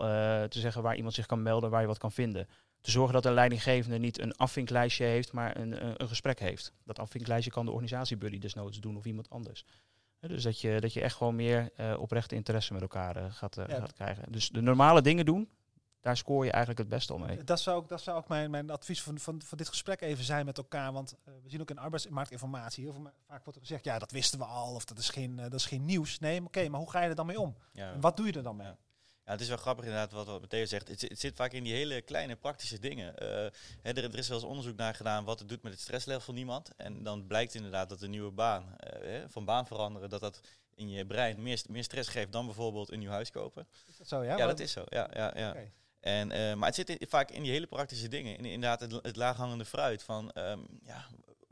te 0.47 0.59
zeggen 0.59 0.81
waar 0.81 0.95
iemand 0.95 1.13
zich 1.13 1.25
kan 1.25 1.41
melden, 1.41 1.69
waar 1.69 1.81
je 1.81 1.87
wat 1.87 1.97
kan 1.97 2.11
vinden 2.11 2.47
te 2.81 2.91
zorgen 2.91 3.13
dat 3.13 3.23
de 3.23 3.31
leidinggevende 3.31 3.97
niet 3.97 4.19
een 4.19 4.35
afvinklijstje 4.35 5.05
heeft, 5.05 5.31
maar 5.31 5.57
een, 5.57 6.01
een 6.01 6.07
gesprek 6.07 6.39
heeft. 6.39 6.73
Dat 6.83 6.99
afvinklijstje 6.99 7.51
kan 7.51 7.65
de 7.65 7.71
organisatiebuddy 7.71 8.39
desnoods 8.39 8.79
doen 8.79 8.97
of 8.97 9.05
iemand 9.05 9.29
anders. 9.29 9.65
dus 10.19 10.43
dat 10.43 10.61
je, 10.61 10.81
dat 10.81 10.93
je 10.93 11.01
echt 11.01 11.15
gewoon 11.15 11.35
meer 11.35 11.71
uh, 11.79 11.99
oprechte 11.99 12.35
interesse 12.35 12.73
met 12.73 12.81
elkaar 12.81 13.17
uh, 13.17 13.25
gaat, 13.29 13.57
uh, 13.57 13.65
gaat 13.67 13.93
krijgen. 13.93 14.31
Dus 14.31 14.49
de 14.49 14.61
normale 14.61 15.01
dingen 15.01 15.25
doen, 15.25 15.49
daar 16.01 16.17
scoor 16.17 16.45
je 16.45 16.51
eigenlijk 16.51 16.79
het 16.79 16.89
beste 16.89 17.13
al 17.13 17.19
mee. 17.19 17.43
Dat 17.43 17.59
zou 17.59 17.77
ook, 17.77 17.87
dat 17.87 18.01
zou 18.01 18.17
ook 18.17 18.27
mijn, 18.27 18.51
mijn 18.51 18.69
advies 18.69 19.03
van, 19.03 19.19
van, 19.19 19.41
van 19.41 19.57
dit 19.57 19.67
gesprek 19.67 20.01
even 20.01 20.23
zijn 20.23 20.45
met 20.45 20.57
elkaar. 20.57 20.93
Want 20.93 21.15
we 21.23 21.49
zien 21.49 21.61
ook 21.61 21.69
in 21.69 21.77
arbeidsmarktinformatie 21.77 22.83
heel 22.83 22.93
veel, 22.93 23.11
vaak 23.27 23.43
wordt 23.43 23.59
er 23.59 23.65
gezegd, 23.65 23.85
ja, 23.85 23.99
dat 23.99 24.11
wisten 24.11 24.39
we 24.39 24.45
al 24.45 24.73
of 24.73 24.85
dat 24.85 24.97
is 24.97 25.09
geen, 25.09 25.35
dat 25.35 25.53
is 25.53 25.65
geen 25.65 25.85
nieuws. 25.85 26.19
Nee, 26.19 26.43
oké, 26.43 26.69
maar 26.69 26.79
hoe 26.79 26.89
ga 26.89 27.01
je 27.01 27.09
er 27.09 27.15
dan 27.15 27.25
mee 27.25 27.39
om? 27.39 27.55
Ja. 27.73 27.91
En 27.91 28.01
wat 28.01 28.17
doe 28.17 28.25
je 28.25 28.33
er 28.33 28.43
dan 28.43 28.55
mee? 28.55 28.67
Ja. 28.67 28.77
Ja, 29.27 29.33
het 29.33 29.41
is 29.41 29.47
wel 29.47 29.57
grappig 29.57 29.85
inderdaad 29.85 30.11
wat, 30.11 30.25
wat 30.25 30.39
Matteo 30.39 30.65
zegt. 30.65 30.87
Het, 30.87 31.01
het, 31.01 31.19
zit 31.19 31.35
vaak 31.35 31.51
in 31.51 31.63
die 31.63 31.73
hele 31.73 32.01
kleine 32.01 32.35
praktische 32.35 32.79
dingen. 32.79 33.13
Uh, 33.23 33.27
hè, 33.81 33.91
er, 33.91 34.03
er, 34.03 34.17
is 34.17 34.27
wel 34.27 34.37
eens 34.37 34.47
onderzoek 34.47 34.77
naar 34.77 34.93
gedaan 34.93 35.23
wat 35.23 35.39
het 35.39 35.49
doet 35.49 35.63
met 35.63 35.71
het 35.71 35.81
stresslevel 35.81 36.21
van 36.21 36.35
iemand. 36.35 36.71
En 36.77 37.03
dan 37.03 37.27
blijkt 37.27 37.55
inderdaad 37.55 37.89
dat 37.89 38.01
een 38.01 38.09
nieuwe 38.09 38.31
baan, 38.31 38.75
uh, 39.03 39.23
van 39.27 39.45
baan 39.45 39.67
veranderen, 39.67 40.09
dat 40.09 40.21
dat 40.21 40.41
in 40.75 40.89
je 40.89 41.05
brein 41.05 41.41
meer, 41.41 41.63
meer 41.69 41.83
stress 41.83 42.09
geeft 42.09 42.31
dan 42.31 42.45
bijvoorbeeld 42.45 42.91
een 42.91 42.99
nieuw 42.99 43.09
huis 43.09 43.31
kopen. 43.31 43.67
Is 43.87 43.97
dat 43.97 44.07
zo, 44.07 44.23
ja? 44.23 44.37
Ja, 44.37 44.47
dat 44.47 44.59
is 44.59 44.71
zo. 44.71 44.83
Ja, 44.89 45.09
ja, 45.13 45.31
ja. 45.35 45.49
Okay. 45.49 45.71
En, 45.99 46.31
uh, 46.31 46.53
maar 46.53 46.67
het 46.67 46.75
zit 46.75 46.89
in, 46.89 47.07
vaak 47.07 47.31
in 47.31 47.43
die 47.43 47.51
hele 47.51 47.67
praktische 47.67 48.07
dingen. 48.07 48.37
In, 48.37 48.45
inderdaad, 48.45 48.79
het, 48.79 48.91
het 48.91 49.15
laaghangende 49.15 49.65
fruit 49.65 50.03
van 50.03 50.31
um, 50.33 50.67
ja, 50.83 51.05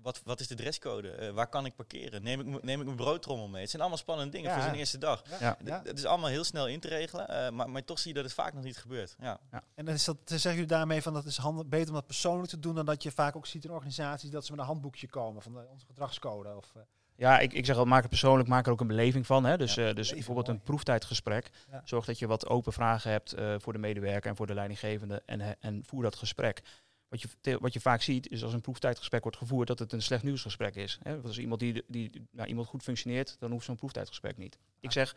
wat, 0.05 0.21
wat 0.23 0.39
is 0.39 0.47
de 0.47 0.55
dresscode? 0.55 1.17
Uh, 1.19 1.29
waar 1.29 1.47
kan 1.47 1.65
ik 1.65 1.75
parkeren? 1.75 2.23
Neem 2.23 2.39
ik, 2.39 2.63
neem 2.63 2.79
ik 2.79 2.85
mijn 2.85 2.97
broodtrommel 2.97 3.47
mee? 3.47 3.61
Het 3.61 3.69
zijn 3.69 3.81
allemaal 3.81 3.99
spannende 3.99 4.31
dingen 4.31 4.51
voor 4.51 4.61
zijn 4.61 4.75
eerste 4.75 4.97
dag. 4.97 5.23
Ja. 5.39 5.57
ja. 5.65 5.81
Het 5.83 5.97
is 5.97 6.05
allemaal 6.05 6.29
heel 6.29 6.43
snel 6.43 6.67
in 6.67 6.79
te 6.79 6.87
regelen, 6.87 7.27
uh, 7.29 7.49
maar, 7.49 7.69
maar 7.69 7.83
toch 7.83 7.99
zie 7.99 8.07
je 8.09 8.15
dat 8.15 8.23
het 8.23 8.33
vaak 8.33 8.53
nog 8.53 8.63
niet 8.63 8.77
gebeurt. 8.77 9.15
Ja. 9.19 9.39
En 9.75 9.85
dan 9.85 9.93
is 9.93 10.03
dat, 10.03 10.17
zeggen 10.25 10.51
jullie 10.51 10.65
daarmee 10.65 11.01
van 11.01 11.13
dat 11.13 11.25
is 11.25 11.37
handig, 11.37 11.65
beter 11.65 11.87
om 11.87 11.93
dat 11.93 12.05
persoonlijk 12.05 12.49
te 12.49 12.59
doen 12.59 12.75
dan 12.75 12.85
dat 12.85 13.03
je 13.03 13.11
vaak 13.11 13.35
ook 13.35 13.45
ziet 13.45 13.63
in 13.63 13.71
organisaties 13.71 14.29
dat 14.29 14.45
ze 14.45 14.51
met 14.51 14.59
een 14.59 14.65
handboekje 14.65 15.07
komen 15.07 15.41
van 15.41 15.53
de, 15.53 15.67
onze 15.71 15.85
gedragscode? 15.85 16.55
Of, 16.55 16.73
uh. 16.77 16.83
Ja, 17.15 17.39
ik, 17.39 17.53
ik 17.53 17.65
zeg 17.65 17.77
al, 17.77 17.85
maak 17.85 18.01
het 18.01 18.09
persoonlijk, 18.09 18.49
maak 18.49 18.65
er 18.65 18.71
ook 18.71 18.81
een 18.81 18.87
beleving 18.87 19.25
van. 19.25 19.45
Hè. 19.45 19.57
Dus, 19.57 19.73
dus 19.73 20.11
bijvoorbeeld 20.11 20.47
een 20.47 20.61
proeftijdgesprek. 20.61 21.51
Zorg 21.83 22.05
dat 22.05 22.19
je 22.19 22.27
wat 22.27 22.47
open 22.47 22.73
vragen 22.73 23.11
hebt 23.11 23.35
voor 23.57 23.73
de 23.73 23.79
medewerker 23.79 24.29
en 24.29 24.35
voor 24.35 24.47
de 24.47 24.53
leidinggevende 24.53 25.21
en, 25.25 25.59
en 25.59 25.83
voer 25.85 26.03
dat 26.03 26.15
gesprek. 26.15 26.61
Wat 27.07 27.21
je, 27.21 27.57
wat 27.59 27.73
je 27.73 27.79
vaak 27.79 28.01
ziet 28.01 28.29
is 28.29 28.43
als 28.43 28.53
een 28.53 28.61
proeftijdgesprek 28.61 29.21
wordt 29.21 29.37
gevoerd, 29.37 29.67
dat 29.67 29.79
het 29.79 29.91
een 29.93 30.01
slecht 30.01 30.23
nieuwsgesprek 30.23 30.75
is. 30.75 30.99
Hè? 31.03 31.17
Als 31.21 31.37
iemand, 31.37 31.59
die, 31.59 31.83
die, 31.87 32.27
nou, 32.31 32.47
iemand 32.47 32.67
goed 32.67 32.83
functioneert, 32.83 33.35
dan 33.39 33.51
hoeft 33.51 33.65
zo'n 33.65 33.75
proeftijdgesprek 33.75 34.37
niet. 34.37 34.57
Ik 34.79 34.91
zeg, 34.91 35.15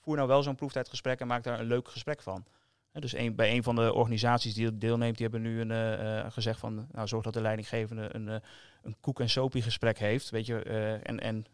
voer 0.00 0.16
nou 0.16 0.28
wel 0.28 0.42
zo'n 0.42 0.54
proeftijdgesprek 0.54 1.20
en 1.20 1.26
maak 1.26 1.42
daar 1.42 1.60
een 1.60 1.66
leuk 1.66 1.88
gesprek 1.88 2.22
van. 2.22 2.44
Dus 2.92 3.12
een, 3.12 3.34
bij 3.34 3.54
een 3.54 3.62
van 3.62 3.74
de 3.74 3.94
organisaties 3.94 4.54
die 4.54 4.78
deelneemt, 4.78 5.16
die 5.16 5.28
hebben 5.28 5.50
nu 5.50 5.60
een, 5.60 5.70
uh, 5.70 6.30
gezegd 6.30 6.60
van, 6.60 6.86
nou 6.92 7.08
zorg 7.08 7.24
dat 7.24 7.32
de 7.32 7.40
leidinggevende 7.40 8.08
een, 8.12 8.26
uh, 8.26 8.34
een 8.82 8.96
koek- 9.00 9.20
en 9.20 9.30
sopie 9.30 9.62
gesprek 9.62 9.98
heeft. 9.98 10.30
Weet 10.30 10.46
je, 10.46 10.64
uh, 10.64 10.92
en 10.92 11.20
en 11.20 11.46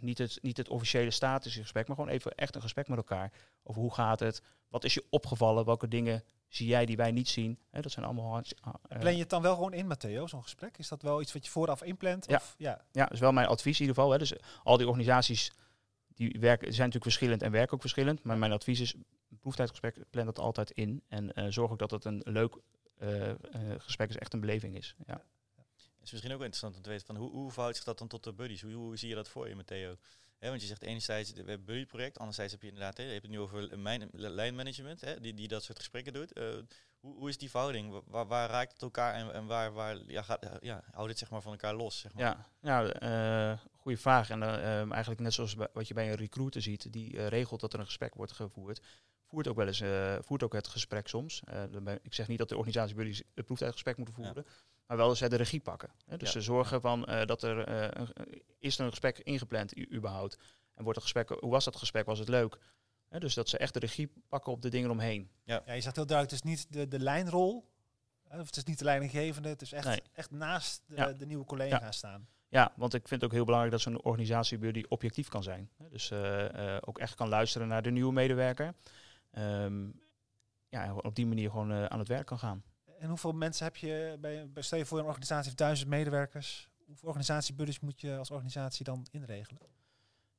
niet, 0.00 0.18
het, 0.18 0.38
niet 0.42 0.56
het 0.56 0.68
officiële 0.68 1.10
statische 1.10 1.60
gesprek, 1.60 1.86
maar 1.86 1.96
gewoon 1.96 2.10
even 2.10 2.34
echt 2.34 2.54
een 2.54 2.62
gesprek 2.62 2.88
met 2.88 2.98
elkaar. 2.98 3.32
Over 3.62 3.80
hoe 3.82 3.94
gaat 3.94 4.20
het, 4.20 4.42
wat 4.68 4.84
is 4.84 4.94
je 4.94 5.04
opgevallen, 5.10 5.64
welke 5.64 5.88
dingen 5.88 6.24
zie 6.48 6.66
jij 6.66 6.86
die 6.86 6.96
wij 6.96 7.10
niet 7.10 7.28
zien. 7.28 7.58
Hè, 7.70 7.80
dat 7.80 7.92
zijn 7.92 8.04
allemaal... 8.04 8.36
Uh, 8.36 8.98
Plan 8.98 9.12
je 9.12 9.20
het 9.20 9.30
dan 9.30 9.42
wel 9.42 9.54
gewoon 9.54 9.72
in, 9.72 9.86
Matteo, 9.86 10.26
zo'n 10.26 10.42
gesprek? 10.42 10.78
Is 10.78 10.88
dat 10.88 11.02
wel 11.02 11.20
iets 11.20 11.32
wat 11.32 11.44
je 11.44 11.50
vooraf 11.50 11.82
inplant? 11.82 12.26
Ja, 12.28 12.36
of, 12.36 12.54
ja. 12.58 12.84
ja 12.92 13.02
dat 13.02 13.12
is 13.12 13.20
wel 13.20 13.32
mijn 13.32 13.46
advies 13.46 13.80
in 13.80 13.86
ieder 13.86 13.94
geval. 13.96 14.12
Hè. 14.12 14.18
Dus 14.18 14.32
al 14.62 14.76
die 14.76 14.86
organisaties 14.86 15.52
die 16.16 16.36
werken, 16.40 16.72
zijn 16.72 16.86
natuurlijk 16.86 17.04
verschillend 17.04 17.42
en 17.42 17.50
werken 17.50 17.74
ook 17.74 17.80
verschillend. 17.80 18.22
Maar 18.22 18.38
mijn 18.38 18.52
advies 18.52 18.80
is, 18.80 18.94
proeftijdgesprek, 19.40 19.96
plan 20.10 20.26
dat 20.26 20.38
altijd 20.38 20.70
in. 20.70 21.02
En 21.08 21.32
uh, 21.34 21.46
zorg 21.48 21.70
ook 21.70 21.78
dat 21.78 21.90
het 21.90 22.04
een 22.04 22.22
leuk 22.24 22.56
uh, 23.02 23.32
gesprek 23.78 24.08
is, 24.08 24.16
echt 24.16 24.32
een 24.32 24.40
beleving 24.40 24.76
is. 24.76 24.94
Ja. 25.06 25.24
Het 25.54 26.14
is 26.14 26.20
misschien 26.20 26.32
ook 26.32 26.40
interessant 26.40 26.76
om 26.76 26.82
te 26.82 26.88
weten 26.88 27.06
van 27.06 27.16
hoe, 27.16 27.30
hoe 27.30 27.50
verhoudt 27.50 27.76
zich 27.76 27.84
dat 27.84 27.98
dan 27.98 28.08
tot 28.08 28.24
de 28.24 28.32
buddies? 28.32 28.62
Hoe, 28.62 28.96
zie 28.96 29.08
je 29.08 29.14
dat 29.14 29.28
voor 29.28 29.48
je, 29.48 29.54
Matteo? 29.54 29.96
Want 30.38 30.60
je 30.60 30.66
zegt 30.66 30.82
enerzijds, 30.82 31.32
we 31.32 31.36
hebben 31.36 31.64
Buddy 31.64 31.86
project, 31.86 32.18
anderzijds 32.18 32.52
heb 32.52 32.62
je 32.62 32.68
inderdaad, 32.68 32.96
he, 32.96 33.02
je 33.02 33.10
hebt 33.10 33.22
het 33.22 33.30
nu 33.30 33.40
over 33.40 33.78
mijn, 33.78 34.08
lijnmanagement, 34.12 35.22
die, 35.22 35.34
die 35.34 35.48
dat 35.48 35.62
soort 35.62 35.78
gesprekken 35.78 36.12
doet. 36.12 36.32
Hoe, 37.00 37.14
hoe 37.16 37.28
is 37.28 37.38
die 37.38 37.50
verhouding? 37.50 38.02
Waar, 38.06 38.26
waar 38.26 38.50
raakt 38.50 38.72
het 38.72 38.82
elkaar 38.82 39.14
en, 39.14 39.32
en 39.32 39.46
waar, 39.46 39.72
waar 39.72 39.98
ja, 40.06 40.22
gaat, 40.22 40.58
ja, 40.60 40.82
houdt 40.92 41.08
het 41.08 41.18
zeg 41.18 41.30
maar 41.30 41.42
van 41.42 41.52
elkaar 41.52 41.74
los? 41.74 41.98
Zeg 41.98 42.14
maar? 42.14 42.24
Ja, 42.24 42.46
nou, 42.60 42.92
uh, 43.02 43.58
goede 43.76 43.98
vraag. 43.98 44.30
En 44.30 44.40
uh, 44.40 44.92
eigenlijk 44.92 45.20
net 45.20 45.32
zoals 45.32 45.54
wat 45.72 45.88
je 45.88 45.94
bij 45.94 46.10
een 46.10 46.16
recruiter 46.16 46.62
ziet, 46.62 46.92
die 46.92 47.26
regelt 47.26 47.60
dat 47.60 47.72
er 47.72 47.78
een 47.78 47.86
gesprek 47.86 48.14
wordt 48.14 48.32
gevoerd 48.32 48.80
voert 49.28 49.48
ook 49.48 49.56
wel 49.56 49.66
eens 49.66 49.82
voert 50.26 50.42
ook 50.42 50.52
het 50.52 50.66
gesprek 50.66 51.08
soms. 51.08 51.42
ik 52.02 52.14
zeg 52.14 52.28
niet 52.28 52.38
dat 52.38 52.48
de 52.48 52.56
organisatie 52.56 52.94
Buddy 52.94 53.22
het 53.34 53.44
proeftijdgesprek 53.44 53.96
moeten 53.96 54.14
voeren. 54.14 54.44
Ja 54.46 54.52
maar 54.86 54.96
wel 54.96 55.14
zij 55.14 55.28
de 55.28 55.36
regie 55.36 55.60
pakken. 55.60 55.90
Hè? 56.06 56.16
Dus 56.16 56.32
ze 56.32 56.40
zorgen 56.40 56.80
van 56.80 57.08
dat 57.24 57.42
er 57.42 57.68
een, 57.68 58.08
is 58.58 58.78
er 58.78 58.84
een 58.84 58.90
gesprek 58.90 59.18
ingepland 59.18 59.92
überhaupt. 59.92 60.38
En 60.74 60.84
wordt 60.84 60.98
het 60.98 61.10
gesprek, 61.10 61.40
hoe 61.40 61.50
was 61.50 61.64
dat 61.64 61.76
gesprek? 61.76 62.06
Was 62.06 62.18
het 62.18 62.28
leuk? 62.28 62.58
Hè? 63.08 63.18
Dus 63.18 63.34
dat 63.34 63.48
ze 63.48 63.58
echt 63.58 63.74
de 63.74 63.80
regie 63.80 64.12
pakken 64.28 64.52
op 64.52 64.62
de 64.62 64.68
dingen 64.68 64.90
omheen. 64.90 65.30
Ja, 65.44 65.62
ja 65.66 65.72
je 65.72 65.80
zegt 65.80 65.96
heel 65.96 66.06
duidelijk, 66.06 66.36
het 66.36 66.44
is 66.44 66.54
niet 66.54 66.72
de, 66.72 66.88
de 66.88 66.98
lijnrol. 66.98 67.74
Of 68.30 68.46
het 68.46 68.56
is 68.56 68.64
niet 68.64 68.78
de 68.78 68.84
leidinggevende. 68.84 69.48
Het 69.48 69.62
is 69.62 69.72
echt, 69.72 69.86
nee. 69.86 70.02
echt 70.12 70.30
naast 70.30 70.82
de, 70.86 70.96
ja. 70.96 71.12
de 71.12 71.26
nieuwe 71.26 71.44
collega's 71.44 71.80
ja. 71.80 71.92
staan. 71.92 72.28
Ja, 72.48 72.72
want 72.76 72.94
ik 72.94 73.08
vind 73.08 73.20
het 73.20 73.30
ook 73.30 73.36
heel 73.36 73.44
belangrijk 73.44 73.74
dat 73.74 73.82
zo'n 73.82 74.02
organisatie 74.02 74.72
die 74.72 74.90
objectief 74.90 75.28
kan 75.28 75.42
zijn. 75.42 75.70
Dus 75.90 76.10
uh, 76.10 76.76
ook 76.80 76.98
echt 76.98 77.14
kan 77.14 77.28
luisteren 77.28 77.68
naar 77.68 77.82
de 77.82 77.90
nieuwe 77.90 78.12
medewerker. 78.12 78.74
Um, 79.32 80.00
ja, 80.68 80.94
op 80.94 81.14
die 81.14 81.26
manier 81.26 81.50
gewoon 81.50 81.90
aan 81.90 81.98
het 81.98 82.08
werk 82.08 82.26
kan 82.26 82.38
gaan 82.38 82.64
en 82.98 83.08
hoeveel 83.08 83.32
mensen 83.32 83.64
heb 83.64 83.76
je 83.76 84.16
bij, 84.20 84.50
bij 84.50 84.62
stel 84.62 84.78
je 84.78 84.86
voor 84.86 84.98
een 84.98 85.04
organisatie 85.04 85.46
van 85.46 85.56
duizend 85.56 85.88
medewerkers? 85.88 86.70
Hoeveel 86.86 87.08
organisatiebuddies 87.08 87.80
moet 87.80 88.00
je 88.00 88.16
als 88.16 88.30
organisatie 88.30 88.84
dan 88.84 89.06
inregelen? 89.10 89.60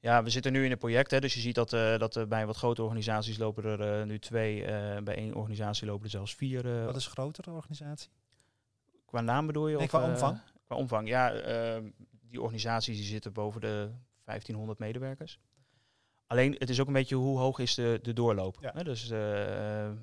Ja, 0.07 0.23
we 0.23 0.29
zitten 0.29 0.51
nu 0.51 0.65
in 0.65 0.71
een 0.71 0.77
project, 0.77 1.11
hè, 1.11 1.19
dus 1.19 1.33
je 1.33 1.39
ziet 1.39 1.55
dat, 1.55 1.73
uh, 1.73 1.97
dat 1.97 2.15
uh, 2.15 2.25
bij 2.25 2.45
wat 2.45 2.55
grote 2.55 2.83
organisaties 2.83 3.37
lopen 3.37 3.63
er 3.63 3.99
uh, 3.99 4.05
nu 4.05 4.19
twee, 4.19 4.61
bij 5.03 5.15
één 5.15 5.33
organisatie 5.33 5.87
lopen 5.87 6.03
er 6.03 6.09
zelfs 6.09 6.35
vier. 6.35 6.85
wat 6.85 6.95
is 6.95 7.05
een 7.05 7.11
grotere 7.11 7.51
organisatie? 7.51 8.09
Qua 9.05 9.21
naam 9.21 9.45
bedoel 9.45 9.67
je? 9.67 9.75
Nee, 9.75 9.83
of, 9.83 9.89
qua 9.89 10.09
omvang? 10.09 10.41
Qua 10.65 10.75
omvang, 10.75 11.07
ja. 11.07 11.31
die 12.29 12.41
organisaties 12.41 12.97
die 12.97 13.05
zitten 13.05 13.33
boven 13.33 13.61
de 13.61 13.89
1500 14.23 14.79
medewerkers. 14.79 15.39
Alleen 16.27 16.55
het 16.57 16.69
is 16.69 16.79
ook 16.79 16.87
een 16.87 16.93
beetje 16.93 17.15
hoe 17.15 17.39
hoog 17.39 17.59
is 17.59 17.75
de, 17.75 17.99
de 18.01 18.13
doorloop. 18.13 18.57
Ja. 18.61 18.71
Hè? 18.73 18.83
Dus 18.83 19.03
eh, 19.03 19.09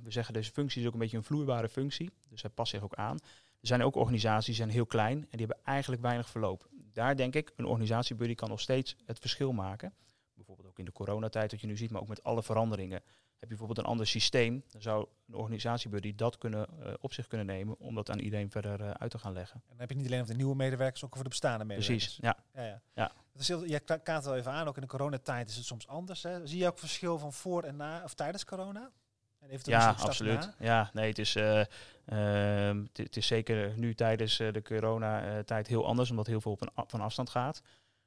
we 0.02 0.10
zeggen 0.10 0.34
deze 0.34 0.52
functie 0.52 0.80
is 0.80 0.86
ook 0.86 0.92
een 0.92 0.98
beetje 0.98 1.16
een 1.16 1.24
vloeibare 1.24 1.68
functie. 1.68 2.10
Dus 2.28 2.42
hij 2.42 2.50
past 2.50 2.70
zich 2.70 2.82
ook 2.82 2.94
aan. 2.94 3.18
Er 3.60 3.70
zijn 3.70 3.82
ook 3.82 3.96
organisaties 3.96 4.46
die 4.46 4.54
zijn 4.54 4.70
heel 4.70 4.86
klein 4.86 5.16
en 5.16 5.38
die 5.38 5.46
hebben 5.46 5.64
eigenlijk 5.64 6.02
weinig 6.02 6.28
verloop. 6.28 6.68
Daar 6.94 7.16
denk 7.16 7.34
ik, 7.34 7.52
een 7.56 7.64
organisatiebuddy 7.64 8.34
kan 8.34 8.48
nog 8.48 8.60
steeds 8.60 8.96
het 9.04 9.18
verschil 9.18 9.52
maken. 9.52 9.94
Bijvoorbeeld 10.34 10.68
ook 10.68 10.78
in 10.78 10.84
de 10.84 10.92
coronatijd, 10.92 11.50
wat 11.50 11.60
je 11.60 11.66
nu 11.66 11.76
ziet, 11.76 11.90
maar 11.90 12.00
ook 12.00 12.08
met 12.08 12.22
alle 12.22 12.42
veranderingen. 12.42 13.02
Heb 13.38 13.52
je 13.52 13.58
bijvoorbeeld 13.58 13.78
een 13.78 13.92
ander 13.92 14.06
systeem, 14.06 14.64
dan 14.70 14.82
zou 14.82 15.06
een 15.28 15.34
organisatiebuddy 15.34 16.14
dat 16.14 16.38
kunnen, 16.38 16.68
eh, 16.82 16.92
op 17.00 17.12
zich 17.12 17.26
kunnen 17.26 17.46
nemen 17.46 17.78
om 17.78 17.94
dat 17.94 18.10
aan 18.10 18.18
iedereen 18.18 18.50
verder 18.50 18.80
eh, 18.80 18.90
uit 18.90 19.10
te 19.10 19.18
gaan 19.18 19.32
leggen. 19.32 19.56
En 19.56 19.68
dan 19.68 19.78
heb 19.78 19.90
je 19.90 19.96
niet 19.96 20.06
alleen 20.06 20.20
over 20.20 20.32
de 20.32 20.38
nieuwe 20.38 20.56
medewerkers, 20.56 21.04
ook 21.04 21.10
over 21.12 21.24
de 21.24 21.30
bestaande 21.30 21.64
medewerkers. 21.64 22.16
Precies, 22.16 22.22
ja. 22.22 22.62
Ja, 22.62 22.66
ja. 22.66 22.82
Ja. 22.94 23.12
Dat 23.32 23.42
is 23.42 23.48
heel, 23.48 23.80
kaart 23.84 24.06
het 24.06 24.24
wel 24.24 24.36
even 24.36 24.52
aan, 24.52 24.68
ook 24.68 24.76
in 24.76 24.82
de 24.82 24.88
coronatijd 24.88 25.48
is 25.48 25.56
het 25.56 25.64
soms 25.64 25.86
anders. 25.86 26.22
Hè. 26.22 26.46
Zie 26.46 26.58
je 26.58 26.66
ook 26.66 26.78
verschil 26.78 27.18
van 27.18 27.32
voor 27.32 27.62
en 27.62 27.76
na, 27.76 28.02
of 28.04 28.14
tijdens 28.14 28.44
corona? 28.44 28.90
En 29.48 29.58
Ja, 29.64 29.86
absoluut. 30.08 30.34
Ja, 30.58 30.90
nee, 30.92 31.08
het 31.08 31.18
is, 31.18 31.34
eh, 31.36 31.60
ehm, 32.04 32.78
het- 32.82 32.96
het 32.96 33.16
is 33.16 33.26
zeker 33.26 33.72
nu 33.78 33.94
tijdens 33.94 34.38
eh, 34.40 34.52
de 34.52 34.62
coronatijd 34.62 35.66
heel 35.66 35.86
anders, 35.86 36.10
omdat 36.10 36.26
heel 36.26 36.40
veel 36.40 36.52
op 36.52 36.60
een 36.60 36.70
van 36.86 37.00
afstand 37.00 37.30
gaat. 37.30 37.62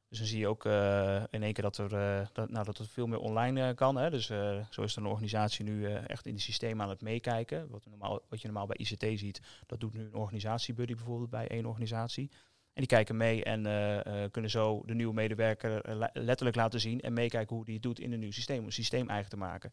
Dus 0.09 0.17
dan 0.17 0.27
zie 0.27 0.39
je 0.39 0.47
ook 0.47 0.65
eh, 0.65 1.23
in 1.29 1.43
één 1.43 1.53
keer 1.53 1.63
dat 1.63 1.77
er, 1.77 1.89
dat, 2.33 2.49
nou, 2.49 2.65
dat 2.65 2.77
het 2.77 2.89
veel 2.89 3.07
meer 3.07 3.19
online 3.19 3.73
kan. 3.73 3.95
Hè. 3.95 4.09
Dus 4.09 4.25
zo 4.69 4.81
is 4.81 4.95
er 4.95 5.01
een 5.01 5.07
organisatie 5.07 5.65
nu 5.65 5.85
echt 5.93 6.25
in 6.25 6.33
die 6.33 6.41
systemen 6.41 6.83
aan 6.83 6.89
het 6.89 7.01
meekijken. 7.01 7.69
Wat, 7.69 7.85
normaal, 7.85 8.21
wat 8.29 8.41
je 8.41 8.47
normaal 8.47 8.67
bij 8.67 8.77
ICT 8.77 9.19
ziet, 9.19 9.41
dat 9.65 9.79
doet 9.79 9.93
nu 9.93 10.05
een 10.05 10.15
organisatiebuddy 10.15 10.95
bijvoorbeeld 10.95 11.29
bij 11.29 11.47
één 11.47 11.65
organisatie. 11.65 12.29
En 12.73 12.83
die 12.83 12.87
kijken 12.87 13.17
mee 13.17 13.43
en 13.43 13.61
kunnen 14.31 14.51
zo 14.51 14.83
de 14.85 14.93
nieuwe 14.93 15.13
medewerker 15.13 15.97
le- 15.97 16.09
letterlijk 16.13 16.55
laten 16.57 16.79
zien 16.79 17.01
en 17.01 17.13
meekijken 17.13 17.55
hoe 17.55 17.65
die 17.65 17.73
het 17.73 17.83
doet 17.83 17.99
in 17.99 18.11
een 18.11 18.19
nieuw 18.19 18.31
systeem, 18.31 18.59
om 18.59 18.65
een 18.65 18.71
systeem 18.71 19.09
eigen 19.09 19.29
te 19.29 19.37
maken 19.37 19.71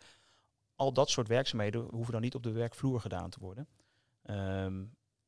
al 0.76 0.93
dat 0.93 1.11
soort 1.11 1.28
werkzaamheden 1.28 1.81
hoeven 1.90 2.12
dan 2.12 2.23
niet 2.23 2.35
op 2.35 2.43
de 2.43 2.52
werkvloer 2.52 3.00
gedaan 3.00 3.31
te 3.31 3.38
worden. 3.40 3.69
Ehm, 4.23 4.85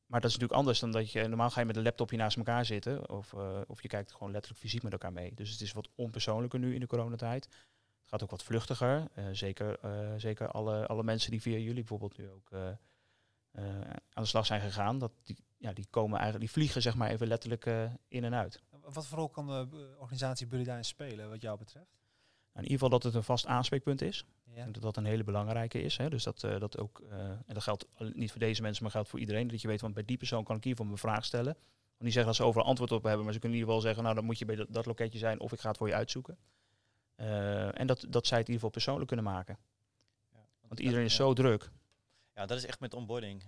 maar 0.07 0.21
dat 0.21 0.29
is 0.29 0.37
natuurlijk 0.37 0.59
anders 0.59 0.79
dan 0.79 0.91
dat 0.91 1.11
je 1.11 1.27
normaal 1.27 1.49
ga 1.49 1.59
je 1.59 1.65
met 1.65 1.75
een 1.75 1.83
laptopje 1.83 2.17
naast 2.17 2.37
elkaar 2.37 2.65
zitten 2.65 3.09
of, 3.09 3.33
eh, 3.33 3.61
of 3.67 3.81
je 3.81 3.87
kijkt 3.87 4.11
gewoon 4.11 4.31
letterlijk 4.31 4.61
fysiek 4.61 4.83
met 4.83 4.91
elkaar 4.91 5.13
mee. 5.13 5.33
Dus 5.33 5.51
het 5.51 5.61
is 5.61 5.73
wat 5.73 5.89
onpersoonlijker 5.95 6.59
nu 6.59 6.73
in 6.73 6.79
de 6.79 6.87
coronatijd. 6.87 7.43
Het 7.43 8.09
gaat 8.09 8.23
ook 8.23 8.29
wat 8.29 8.43
vluchtiger. 8.43 9.07
eh, 9.13 9.25
zeker 9.31 9.79
eh, 9.79 10.13
zeker 10.17 10.47
alle, 10.51 10.87
alle 10.87 11.03
mensen 11.03 11.31
die 11.31 11.41
via 11.41 11.57
jullie 11.57 11.73
bijvoorbeeld 11.73 12.17
nu 12.17 12.29
ook 12.29 12.51
aan 14.13 14.23
de 14.23 14.29
slag 14.29 14.45
zijn 14.45 14.61
gegaan, 14.61 14.97
dat 14.99 15.11
die, 15.23 15.37
ja, 15.57 15.73
die 15.73 15.87
komen 15.89 16.19
eigenlijk, 16.19 16.45
die 16.45 16.53
vliegen 16.53 16.81
zeg 16.81 16.95
maar 16.95 17.09
even 17.09 17.27
letterlijk 17.27 17.65
in 18.07 18.23
en 18.23 18.35
uit. 18.35 18.61
Wat 18.81 19.07
voor 19.07 19.17
rol 19.17 19.29
kan 19.29 19.47
de 19.47 19.95
organisatie 19.99 20.47
Buddy 20.47 20.65
daarin 20.65 20.85
spelen, 20.85 21.29
wat 21.29 21.41
jou 21.41 21.57
betreft? 21.57 21.91
Nou, 22.53 22.65
in 22.65 22.71
ieder 22.71 22.71
geval 22.71 22.89
dat 22.89 23.03
het 23.03 23.13
een 23.13 23.23
vast 23.23 23.45
aanspreekpunt 23.45 24.01
is. 24.01 24.25
Ik 24.49 24.53
Ja. 24.55 24.61
denk 24.63 24.73
dat 24.73 24.83
dat 24.83 24.97
een 24.97 25.05
hele 25.05 25.23
belangrijke 25.23 25.81
is. 25.81 25.97
Hè? 25.97 26.09
Dus 26.09 26.23
dat, 26.23 26.43
eh, 26.43 26.59
dat 26.59 26.77
ook, 26.77 27.01
eh, 27.09 27.19
en 27.29 27.53
dat 27.53 27.63
geldt 27.63 27.85
niet 28.13 28.31
voor 28.31 28.39
deze 28.39 28.61
mensen, 28.61 28.83
maar 28.83 28.91
geldt 28.91 29.09
voor 29.09 29.19
iedereen. 29.19 29.47
Dat 29.47 29.61
je 29.61 29.67
weet, 29.67 29.81
want 29.81 29.93
bij 29.93 30.05
die 30.05 30.17
persoon 30.17 30.43
kan 30.43 30.55
ik 30.55 30.63
hiervan 30.63 30.85
mijn 30.85 30.97
vraag 30.97 31.25
stellen. 31.25 31.53
Want 31.53 32.03
niet 32.03 32.13
zeggen 32.13 32.25
dat 32.25 32.35
ze 32.35 32.43
overal 32.43 32.67
antwoord 32.67 32.91
op 32.91 33.03
hebben, 33.03 33.23
maar 33.25 33.33
ze 33.33 33.39
kunnen 33.39 33.57
in 33.57 33.63
ieder 33.63 33.75
geval 33.75 33.81
zeggen, 33.87 34.03
nou 34.03 34.15
dan 34.15 34.25
moet 34.25 34.39
je 34.39 34.45
bij 34.45 34.55
dat, 34.55 34.67
dat 34.69 34.85
loketje 34.85 35.19
zijn 35.19 35.39
of 35.39 35.51
ik 35.51 35.59
ga 35.59 35.67
het 35.67 35.77
voor 35.77 35.87
je 35.87 35.93
uitzoeken. 35.95 36.37
Eh, 37.15 37.79
en 37.79 37.87
dat, 37.87 38.05
dat 38.09 38.27
zij 38.27 38.37
het 38.37 38.47
in 38.47 38.53
ieder 38.53 38.53
geval 38.53 38.69
persoonlijk 38.69 39.07
kunnen 39.07 39.25
maken. 39.25 39.57
Ja, 40.33 40.39
Want 40.67 40.79
iedereen 40.79 41.05
is 41.05 41.15
zo 41.15 41.33
druk. 41.33 41.69
Ja, 42.35 42.45
dat 42.45 42.57
is 42.57 42.65
echt 42.65 42.79
met 42.79 42.93
onboarding. 42.93 43.43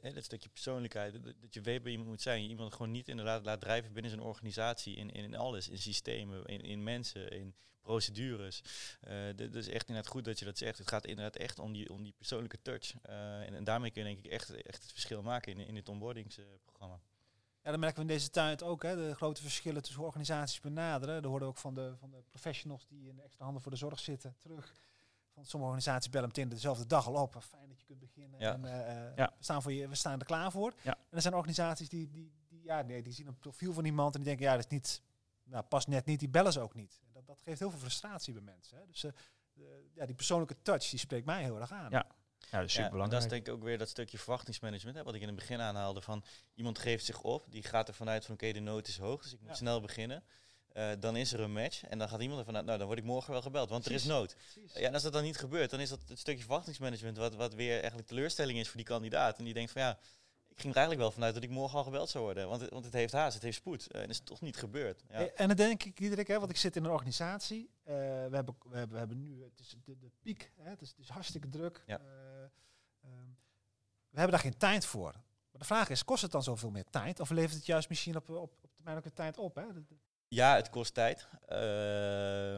Hè, 0.00 0.12
dat 0.12 0.24
stukje 0.24 0.48
persoonlijkheid. 0.48 1.24
Dat, 1.24 1.54
je 1.54 1.60
weet 1.60 1.82
wie 1.82 1.90
iemand 1.90 2.08
moet 2.08 2.20
zijn. 2.20 2.42
Je 2.42 2.48
iemand 2.48 2.72
gewoon 2.72 2.90
niet 2.90 3.08
inderdaad 3.08 3.44
laat 3.44 3.60
drijven 3.60 3.92
binnen 3.92 4.10
zijn 4.10 4.22
organisatie. 4.22 4.96
In, 4.96 5.10
in, 5.10 5.24
in 5.24 5.36
alles. 5.36 5.68
In 5.68 5.78
systemen, 5.78 6.44
in, 6.44 6.60
in 6.60 6.82
mensen, 6.82 7.30
in 7.30 7.54
procedures. 7.88 8.62
Eh 9.00 9.36
dat 9.36 9.54
is 9.54 9.68
echt 9.68 9.88
inderdaad 9.88 10.12
goed 10.12 10.24
dat 10.24 10.38
je 10.38 10.44
dat 10.44 10.58
zegt. 10.58 10.78
Het 10.78 10.88
gaat 10.88 11.06
inderdaad 11.06 11.36
echt 11.36 11.58
om 11.58 11.72
die, 11.72 11.92
om 11.92 12.02
die 12.02 12.14
persoonlijke 12.16 12.62
touch. 12.62 12.94
Eh, 13.02 13.40
en, 13.46 13.54
en 13.54 13.64
daarmee 13.64 13.90
kun 13.90 14.02
je 14.02 14.08
denk 14.14 14.24
ik 14.24 14.30
echt, 14.32 14.50
echt 14.62 14.82
het 14.82 14.92
verschil 14.92 15.22
maken 15.22 15.52
in, 15.52 15.66
in 15.66 15.74
dit 15.74 15.88
onboardingsprogramma. 15.88 17.00
Ja, 17.62 17.70
dat 17.70 17.80
merken 17.80 17.96
we 17.96 18.08
in 18.10 18.16
deze 18.16 18.30
tijd 18.30 18.62
ook, 18.62 18.82
hè, 18.82 18.96
de 18.96 19.14
grote 19.14 19.42
verschillen 19.42 19.82
tussen 19.82 20.02
organisaties 20.02 20.60
benaderen. 20.60 21.14
Dat 21.22 21.30
hoorden 21.30 21.48
we 21.48 21.54
ook 21.54 21.60
van 21.60 21.74
de, 21.74 21.94
van 21.96 22.10
de 22.10 22.22
professionals 22.28 22.86
die 22.86 23.08
in 23.08 23.16
de 23.16 23.22
extra 23.22 23.44
handen 23.44 23.62
voor 23.62 23.72
de 23.72 23.78
zorg 23.78 23.98
zitten 24.00 24.36
terug. 24.38 24.74
Van 25.34 25.44
sommige 25.46 25.72
organisaties 25.72 26.10
bellen 26.10 26.28
meteen 26.28 26.48
dezelfde 26.48 26.86
dag 26.86 27.06
al 27.06 27.22
op. 27.22 27.42
Fijn 27.42 27.68
dat 27.68 27.78
je 27.80 27.86
kunt 27.86 27.98
beginnen. 27.98 28.40
Ja. 28.40 28.52
En, 28.52 28.64
eh, 28.64 29.16
Ja. 29.16 29.32
we, 29.38 29.44
staan 29.44 29.62
voor 29.62 29.72
je, 29.72 29.88
we 29.88 29.94
staan 29.94 30.18
er 30.18 30.26
klaar 30.26 30.50
voor. 30.52 30.74
Ja. 30.82 30.92
En 30.94 31.16
er 31.16 31.22
zijn 31.22 31.34
organisaties 31.34 31.88
die, 31.88 32.08
die, 32.10 32.32
die, 32.48 32.62
ja, 32.62 32.82
nee, 32.82 33.02
die 33.02 33.12
zien 33.12 33.26
een 33.26 33.38
profiel 33.38 33.72
van 33.72 33.84
iemand 33.84 34.14
en 34.14 34.20
die 34.20 34.28
denken, 34.28 34.46
ja, 34.46 34.54
dat 34.54 34.64
is 34.64 34.70
niet, 34.70 35.02
nou, 35.44 35.64
past 35.64 35.88
net 35.88 36.06
niet, 36.06 36.18
die 36.18 36.28
bellen 36.28 36.52
ze 36.52 36.60
ook 36.60 36.74
niet. 36.74 37.00
Dat, 37.28 37.40
geeft 37.40 37.58
heel 37.58 37.70
veel 37.70 37.78
frustratie 37.78 38.32
bij 38.32 38.42
mensen. 38.42 38.78
Hè. 38.78 38.86
Dus 38.86 39.04
eh, 39.04 39.10
de- 39.52 39.90
ja, 39.94 40.06
die 40.06 40.14
persoonlijke 40.14 40.56
touch, 40.62 40.88
die 40.90 40.98
spreekt 40.98 41.26
mij 41.26 41.42
heel 41.42 41.60
erg 41.60 41.72
aan. 41.72 41.90
Ja. 41.90 42.06
Ja, 42.50 42.58
dat 42.58 42.66
is 42.68 42.72
super 42.74 42.96
Ja, 42.96 43.04
en 43.04 43.10
dat 43.10 43.22
is 43.22 43.28
denk 43.28 43.46
ik 43.46 43.52
ook 43.54 43.62
weer 43.62 43.78
dat 43.78 43.88
stukje 43.88 44.18
verwachtingsmanagement, 44.18 44.96
hè, 44.96 45.02
wat 45.02 45.14
ik 45.14 45.20
in 45.20 45.26
het 45.26 45.36
begin 45.36 45.60
aanhaalde. 45.60 46.00
Van 46.00 46.24
iemand 46.54 46.78
geeft 46.78 47.04
zich 47.04 47.20
op, 47.22 47.44
die 47.50 47.62
gaat 47.62 47.88
er 47.88 47.94
vanuit 47.94 48.24
van 48.24 48.34
oké, 48.34 48.52
de 48.52 48.60
nood 48.60 48.88
is 48.88 48.98
hoog, 48.98 49.22
dus 49.22 49.32
ik 49.32 49.40
moet 49.40 49.48
Ja. 49.48 49.54
snel 49.54 49.80
beginnen. 49.80 50.24
Eh, 50.68 50.90
dan 50.98 51.16
is 51.16 51.32
er 51.32 51.40
een 51.40 51.52
match 51.52 51.84
en 51.84 51.98
dan 51.98 52.08
gaat 52.08 52.20
iemand 52.20 52.38
ervan 52.38 52.56
uit, 52.56 52.64
nou 52.64 52.78
dan 52.78 52.86
word 52.86 52.98
ik 52.98 53.04
morgen 53.04 53.32
wel 53.32 53.42
gebeld, 53.42 53.68
want 53.68 53.86
er 53.86 53.92
is 53.92 54.04
nood. 54.04 54.34
Precies. 54.34 54.72
Ja, 54.72 54.86
en 54.86 54.94
als 54.94 55.02
dat 55.02 55.12
dan 55.12 55.22
niet 55.22 55.36
gebeurt, 55.38 55.70
dan 55.70 55.80
is 55.80 55.88
dat 55.88 56.08
het 56.08 56.18
stukje 56.18 56.40
verwachtingsmanagement 56.42 57.16
wat, 57.16 57.34
wat 57.34 57.54
weer 57.54 57.78
eigenlijk 57.78 58.08
teleurstelling 58.08 58.58
is 58.58 58.66
voor 58.68 58.76
die 58.76 58.86
kandidaat. 58.86 59.38
En 59.38 59.44
die 59.44 59.54
denkt 59.54 59.70
van 59.70 59.82
ja, 59.82 59.98
ging 60.60 60.72
er 60.74 60.78
eigenlijk 60.78 60.98
wel 61.00 61.10
vanuit 61.10 61.34
dat 61.34 61.42
ik 61.42 61.50
morgen 61.50 61.78
al 61.78 61.84
gebeld 61.84 62.08
zou 62.08 62.24
worden, 62.24 62.48
want 62.48 62.60
het, 62.60 62.70
want 62.70 62.84
het 62.84 62.94
heeft 62.94 63.12
haast, 63.12 63.34
het 63.34 63.42
heeft 63.42 63.56
spoed. 63.56 63.86
Eh, 63.86 64.02
en 64.02 64.08
is 64.08 64.20
toch 64.20 64.40
niet 64.40 64.56
gebeurd. 64.56 65.04
Ja. 65.08 65.14
Eh, 65.14 65.40
En 65.40 65.46
dan 65.48 65.56
denk 65.56 65.82
ik 65.82 66.00
iedere 66.00 66.24
keer, 66.24 66.38
want 66.38 66.50
ik 66.50 66.56
zit 66.56 66.76
in 66.76 66.84
een 66.84 66.90
organisatie. 66.90 67.70
eh, 67.82 67.94
we, 67.94 68.00
hebben, 68.36 68.56
we, 68.68 68.76
hebben, 68.76 68.92
we 68.92 68.98
hebben 68.98 69.18
nu, 69.18 69.42
het 69.42 69.60
is 69.60 69.76
de, 69.84 69.98
de 69.98 70.10
piek, 70.22 70.52
hè, 70.56 70.70
het, 70.70 70.82
is, 70.82 70.88
het 70.88 70.98
is 70.98 71.08
hartstikke 71.08 71.48
druk. 71.48 71.82
Ja. 71.86 71.98
Eh, 71.98 72.42
ehm, 73.02 73.28
we 74.10 74.18
hebben 74.18 74.30
daar 74.30 74.40
geen 74.50 74.56
tijd 74.58 74.84
voor. 74.86 75.12
Maar 75.50 75.60
de 75.60 75.64
vraag 75.74 75.88
is, 75.88 76.04
kost 76.04 76.22
het 76.22 76.30
dan 76.30 76.42
zoveel 76.42 76.70
meer 76.70 76.84
tijd? 76.90 77.20
Of 77.20 77.30
levert 77.30 77.54
het 77.54 77.66
juist 77.66 77.88
misschien 77.88 78.16
op, 78.16 78.28
op, 78.28 78.52
op 78.62 78.74
termijn 78.74 78.96
ook 78.96 79.02
weer 79.04 79.12
tijd 79.12 79.38
op? 79.38 79.54
Hè? 79.54 79.62
Ja, 80.28 80.54
het 80.54 80.70
kost 80.70 80.94
tijd. 80.94 81.26
Eh, 81.46 81.58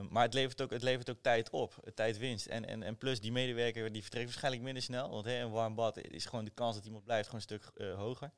maar 0.09 0.23
het 0.23 0.35
levert, 0.35 0.61
ook, 0.61 0.71
het 0.71 0.83
levert 0.83 1.11
ook 1.11 1.23
tijd 1.23 1.51
op. 1.51 1.75
eh, 1.85 1.93
Tijdwinst. 1.93 2.47
En, 2.47 2.67
en, 2.67 2.83
en 2.83 2.97
plus, 2.97 3.21
die 3.21 3.33
medewerker 3.33 3.93
die 3.93 4.03
vertrekt 4.03 4.27
waarschijnlijk 4.27 4.63
minder 4.63 4.83
snel. 4.83 5.11
Want 5.11 5.25
hè, 5.25 5.41
een 5.41 5.51
warm 5.51 5.75
bad 5.75 5.99
is 5.99 6.25
gewoon 6.27 6.45
de 6.45 6.51
kans 6.51 6.75
dat 6.77 6.85
iemand 6.85 7.05
blijft 7.05 7.29
gewoon 7.29 7.45
een 7.49 7.59
stuk 7.59 7.71
eh, 7.77 7.95
hoger. 7.95 8.31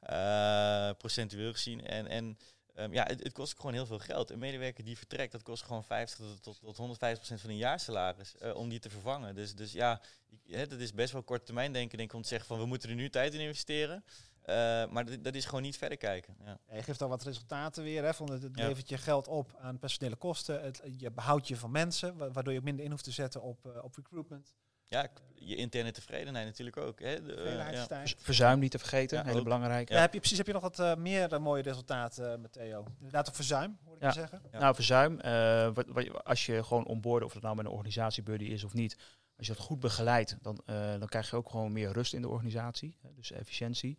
Eh, 0.00 0.90
procentueel 0.98 1.52
gezien. 1.52 1.86
En, 1.86 2.06
en 2.06 2.38
ehm, 2.74 2.92
ja, 2.92 3.04
het, 3.04 3.22
het 3.22 3.32
kost 3.32 3.56
gewoon 3.56 3.72
heel 3.72 3.86
veel 3.86 3.98
geld. 3.98 4.30
Een 4.30 4.38
medewerker 4.38 4.84
die 4.84 4.96
vertrekt, 4.96 5.32
dat 5.32 5.42
kost 5.42 5.62
gewoon 5.62 5.84
50 5.84 6.18
tot, 6.18 6.42
tot, 6.42 6.60
tot 6.60 6.76
150 6.76 7.18
procent 7.18 7.40
van 7.40 7.50
een 7.50 7.56
jaarsalaris. 7.56 8.34
om 8.54 8.68
die 8.68 8.78
te 8.78 8.90
vervangen. 8.90 9.34
Dus, 9.34 9.54
dus 9.54 9.72
ja, 9.72 10.00
hè, 10.48 10.66
dat 10.66 10.80
is 10.80 10.92
best 10.92 11.12
wel 11.12 11.22
kort 11.22 11.44
termijn 11.46 11.72
denken. 11.72 11.98
Denk 11.98 12.10
ik, 12.10 12.16
om 12.16 12.22
te 12.22 12.28
zeggen 12.28 12.48
van 12.48 12.58
we 12.58 12.66
moeten 12.66 12.88
er 12.88 12.94
nu 12.94 13.10
tijd 13.10 13.34
in 13.34 13.40
investeren. 13.40 14.04
Eh, 14.42 14.54
maar 14.90 15.04
dat, 15.04 15.24
dat 15.24 15.34
is 15.34 15.44
gewoon 15.44 15.62
niet 15.62 15.76
verder 15.78 15.98
kijken. 15.98 16.36
Ja. 16.44 16.58
Ja, 16.68 16.76
je 16.76 16.82
geeft 16.82 17.02
al 17.02 17.08
wat 17.08 17.22
resultaten 17.22 17.82
weer. 17.82 18.04
Hè, 18.04 18.14
van 18.14 18.30
het, 18.30 18.42
het 18.42 18.58
Ja. 18.58 18.66
levert 18.66 18.88
je 18.88 18.98
geld 18.98 19.28
op 19.28 19.56
aan 19.60 19.78
personele 19.78 20.16
kosten. 20.16 20.62
Het, 20.62 20.82
je 20.96 21.10
behoudt 21.10 21.48
je 21.48 21.56
van 21.56 21.70
mensen, 21.70 22.16
wa- 22.16 22.30
waardoor 22.30 22.52
je 22.52 22.58
ook 22.58 22.64
minder 22.64 22.84
in 22.84 22.90
hoeft 22.90 23.04
te 23.04 23.10
zetten 23.10 23.42
op, 23.42 23.66
eh, 23.66 23.84
op 23.84 23.94
recruitment. 23.96 24.54
Ja, 24.88 25.08
je 25.34 25.56
interne 25.56 25.90
tevredenheid 25.92 26.46
natuurlijk 26.46 26.76
ook. 26.76 27.00
Hè? 27.00 27.06
De, 27.06 27.20
eh, 27.22 27.28
ja. 27.28 27.34
Tevredenheidstijd. 27.34 28.00
Vers- 28.08 28.22
Verzuim 28.24 28.58
niet 28.58 28.70
te 28.70 28.78
vergeten, 28.78 29.18
Ja, 29.18 29.24
hele 29.24 29.42
belangrijke. 29.42 29.92
Ja. 29.92 30.00
heb 30.00 30.12
je, 30.12 30.18
precies, 30.18 30.36
heb 30.38 30.46
je 30.46 30.52
nog 30.52 30.62
wat 30.76 30.98
meer 30.98 31.40
mooie 31.42 31.62
resultaten, 31.62 32.32
eh, 32.32 32.38
Matteo? 32.38 32.84
Inderdaad, 32.98 33.28
op 33.28 33.34
verzuim, 33.34 33.78
hoor 33.84 33.94
ik 33.96 34.02
Ja. 34.02 34.08
je 34.08 34.14
zeggen. 34.14 34.42
Ja. 34.52 34.58
Nou, 34.58 34.74
verzuim, 34.74 35.20
eh, 35.20 35.70
wat, 35.74 36.24
als 36.24 36.46
je 36.46 36.64
gewoon 36.64 36.86
onboorden, 36.86 37.28
of 37.28 37.34
het 37.34 37.42
nou 37.42 37.56
met 37.56 37.64
een 37.64 37.70
organisatiebuddy 37.70 38.44
is 38.44 38.64
of 38.64 38.72
niet, 38.74 38.96
als 39.40 39.48
je 39.48 39.54
dat 39.54 39.64
goed 39.64 39.80
begeleidt, 39.80 40.36
dan, 40.42 40.60
eh, 40.66 40.98
dan 40.98 41.08
krijg 41.08 41.30
je 41.30 41.36
ook 41.36 41.50
gewoon 41.50 41.72
meer 41.72 41.92
rust 41.92 42.14
in 42.14 42.22
de 42.22 42.28
organisatie, 42.28 42.96
dus 43.16 43.32
efficiëntie. 43.32 43.98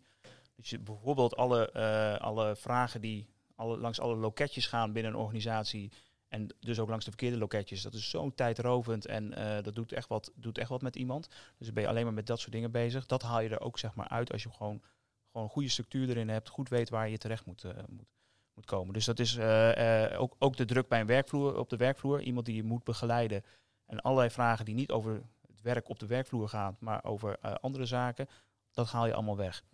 Dat 0.56 0.68
je 0.68 0.78
bijvoorbeeld 0.78 1.36
alle, 1.36 1.70
eh, 1.70 2.16
alle 2.20 2.56
vragen 2.56 3.00
die 3.00 3.28
alle, 3.54 3.76
langs 3.76 4.00
alle 4.00 4.16
loketjes 4.16 4.66
gaan 4.66 4.92
binnen 4.92 5.12
een 5.12 5.18
organisatie, 5.18 5.92
en 6.28 6.54
dus 6.60 6.78
ook 6.78 6.88
langs 6.88 7.04
de 7.04 7.10
verkeerde 7.10 7.38
loketjes, 7.38 7.82
dat 7.82 7.94
is 7.94 8.10
zo 8.10 8.30
tijdrovend 8.34 9.06
en 9.06 9.34
eh, 9.34 9.62
dat 9.62 9.74
doet 9.74 9.92
echt, 9.92 10.08
wat, 10.08 10.32
doet 10.34 10.58
echt 10.58 10.68
wat 10.68 10.82
met 10.82 10.96
iemand. 10.96 11.28
Dus 11.28 11.66
dan 11.66 11.74
ben 11.74 11.82
je 11.82 11.88
alleen 11.88 12.04
maar 12.04 12.12
met 12.14 12.26
dat 12.26 12.40
soort 12.40 12.52
dingen 12.52 12.70
bezig. 12.70 13.06
Dat 13.06 13.22
haal 13.22 13.40
je 13.40 13.48
er 13.48 13.60
ook 13.60 13.78
zeg 13.78 13.94
maar 13.94 14.08
uit 14.08 14.32
als 14.32 14.42
je 14.42 14.50
gewoon, 14.50 14.82
gewoon 15.30 15.46
een 15.46 15.52
goede 15.52 15.68
structuur 15.68 16.08
erin 16.08 16.28
hebt, 16.28 16.48
goed 16.48 16.68
weet 16.68 16.88
waar 16.88 17.08
je 17.08 17.18
terecht 17.18 17.46
moet, 17.46 17.62
moet, 17.88 18.08
moet 18.54 18.64
komen. 18.64 18.92
Dus 18.92 19.04
dat 19.04 19.18
is 19.18 19.38
ook, 20.16 20.36
ook 20.38 20.56
de 20.56 20.64
druk 20.64 20.88
bij 20.88 21.00
een 21.00 21.06
werkvloer, 21.06 21.56
op 21.58 21.70
de 21.70 21.76
werkvloer. 21.76 22.22
Iemand 22.22 22.46
die 22.46 22.56
je 22.56 22.64
moet 22.64 22.84
begeleiden. 22.84 23.42
En 23.92 24.00
allerlei 24.00 24.30
vragen 24.30 24.64
die 24.64 24.74
niet 24.74 24.90
over 24.90 25.22
het 25.46 25.60
werk 25.60 25.88
op 25.88 25.98
de 25.98 26.06
werkvloer 26.06 26.48
gaan, 26.48 26.76
maar 26.80 27.04
over 27.04 27.38
eh, 27.40 27.54
andere 27.54 27.86
zaken. 27.86 28.28
Dat 28.70 28.90
haal 28.90 29.06
je 29.06 29.14
allemaal 29.14 29.36
weg. 29.36 29.64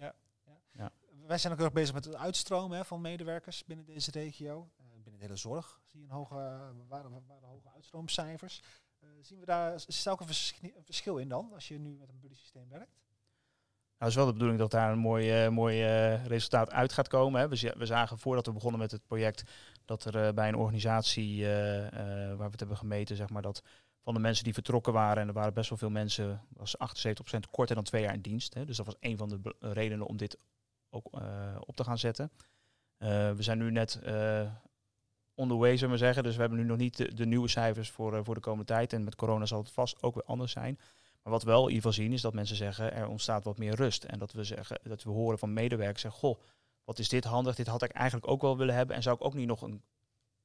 Wij 1.27 1.39
zijn 1.39 1.53
ook 1.53 1.59
heel 1.59 1.69
erg 1.69 1.77
bezig 1.77 1.95
met 1.95 2.05
het 2.05 2.15
uitstromen 2.15 2.77
hè, 2.77 2.85
van 2.85 3.01
medewerkers 3.01 3.65
binnen 3.65 3.87
deze 3.87 4.11
regio. 4.11 4.71
Eh, 4.77 4.85
binnen 4.93 5.21
de 5.21 5.27
hele 5.27 5.37
zorg 5.37 5.81
zie 5.85 6.01
je 6.01 6.07
een 6.07 6.13
hoge, 6.13 6.35
waren, 6.89 7.11
waren 7.27 7.49
hoge 7.49 7.71
uitstroomcijfers. 7.75 8.63
Eh, 9.01 9.09
zien 9.23 9.41
we 9.41 9.47
daar, 9.47 9.73
een, 9.73 10.27
vers- 10.27 10.55
een 10.63 10.85
verschil 10.85 11.17
in 11.17 11.29
dan, 11.29 11.53
als 11.55 11.69
je 11.69 11.79
nu 11.79 11.97
met 11.97 12.09
een 12.09 12.21
buddy 12.21 12.37
systeem 12.37 12.69
werkt? 12.69 12.97
Nou, 13.99 13.99
het 13.99 14.09
is 14.09 14.15
wel 14.15 14.27
de 14.27 14.33
bedoeling 14.33 14.59
dat 14.59 14.71
daar 14.71 14.93
een 14.93 14.99
mooi, 14.99 15.45
eh, 15.45 15.51
mooi 15.51 15.83
eh, 15.83 16.27
resultaat 16.27 16.71
uit 16.71 16.93
gaat 16.93 17.09
komen. 17.09 17.41
Hè. 17.41 17.49
We, 17.49 17.75
we 17.77 17.87
zagen 17.87 18.19
voordat 18.19 18.47
we 18.47 18.53
begonnen 18.53 18.81
met 18.81 18.91
het 18.91 19.07
project 19.07 19.43
dat 19.85 20.05
er 20.05 20.35
bij 20.35 20.49
een 20.49 20.57
organisatie 20.57 21.45
waar 21.45 22.37
we 22.37 22.51
het 22.51 22.61
hebben 22.61 22.77
gemeten, 22.77 23.17
zeg 23.17 23.29
maar, 23.29 23.43
dat 23.43 23.63
van 24.01 24.15
de 24.15 24.21
mensen 24.21 24.45
die 24.45 24.55
vertrokken 24.55 24.93
waren, 24.93 25.23
en 25.23 25.29
er 25.29 25.35
waren 25.35 25.55
best 25.55 25.69
wel 25.69 25.79
veel 25.79 25.91
mensen, 25.91 26.43
was 26.49 26.77
78% 26.77 26.81
korter 27.51 27.75
dan 27.75 27.85
twee 27.85 28.03
jaar 28.03 28.15
in 28.15 28.21
dienst. 28.21 28.55
Hè. 28.55 28.65
Dus 28.65 28.77
dat 28.77 28.87
was 28.87 28.97
een 29.01 29.17
van 29.17 29.29
de 29.29 29.55
redenen 29.61 30.07
om 30.07 30.17
dit 30.17 30.39
ook 30.91 31.21
op 31.61 31.77
te 31.77 31.85
gaan 31.85 31.99
zetten. 31.99 32.31
we 32.99 33.37
zijn 33.39 33.59
nu 33.59 33.71
net 33.71 34.01
on 35.39 35.49
the 35.49 35.57
way, 35.57 35.77
zullen 35.77 35.93
we 35.93 35.99
zeggen. 35.99 36.23
Dus 36.23 36.35
we 36.35 36.41
hebben 36.41 36.59
nu 36.59 36.65
nog 36.65 36.77
niet 36.77 37.17
de, 37.17 37.27
nieuwe 37.27 37.49
cijfers 37.49 37.91
voor, 37.91 38.15
uh, 38.15 38.21
voor 38.23 38.35
de 38.35 38.41
komende 38.41 38.65
tijd. 38.65 38.93
En 38.93 39.05
met 39.05 39.15
corona 39.15 39.47
zal 39.47 39.59
het 39.59 39.71
vast 39.71 40.03
ook 40.03 40.15
weer 40.15 40.25
anders 40.25 40.53
zijn. 40.53 40.79
Maar 41.23 41.33
wat 41.33 41.43
we 41.43 41.51
wel 41.51 41.61
in 41.69 41.75
ieder 41.75 41.83
geval 41.83 42.05
zien 42.05 42.13
is 42.13 42.21
dat 42.21 42.35
mensen 42.35 42.57
zeggen 42.57 42.93
er 42.93 43.09
ontstaat 43.09 43.45
wat 43.45 43.59
meer 43.59 43.75
rust. 43.75 44.05
En 44.05 44.19
dat 44.19 44.33
we 44.33 44.45
zeggen 44.45 44.81
dat 44.83 45.03
we 45.03 45.11
horen 45.11 45.39
van 45.39 45.53
medewerkers 45.53 46.01
zeggen, 46.01 46.21
goh, 46.21 46.41
wat 46.85 46.99
is 46.99 47.09
dit 47.09 47.25
handig? 47.25 47.55
Dit 47.55 47.67
had 47.67 47.83
ik 47.83 47.91
eigenlijk 47.91 48.29
ook 48.29 48.41
wel 48.41 48.57
willen 48.57 48.75
hebben. 48.75 48.97
En 48.97 49.03
zou 49.03 49.17
ik 49.17 49.25
ook 49.25 49.35
niet 49.35 49.47
nog 49.47 49.63
een, 49.63 49.83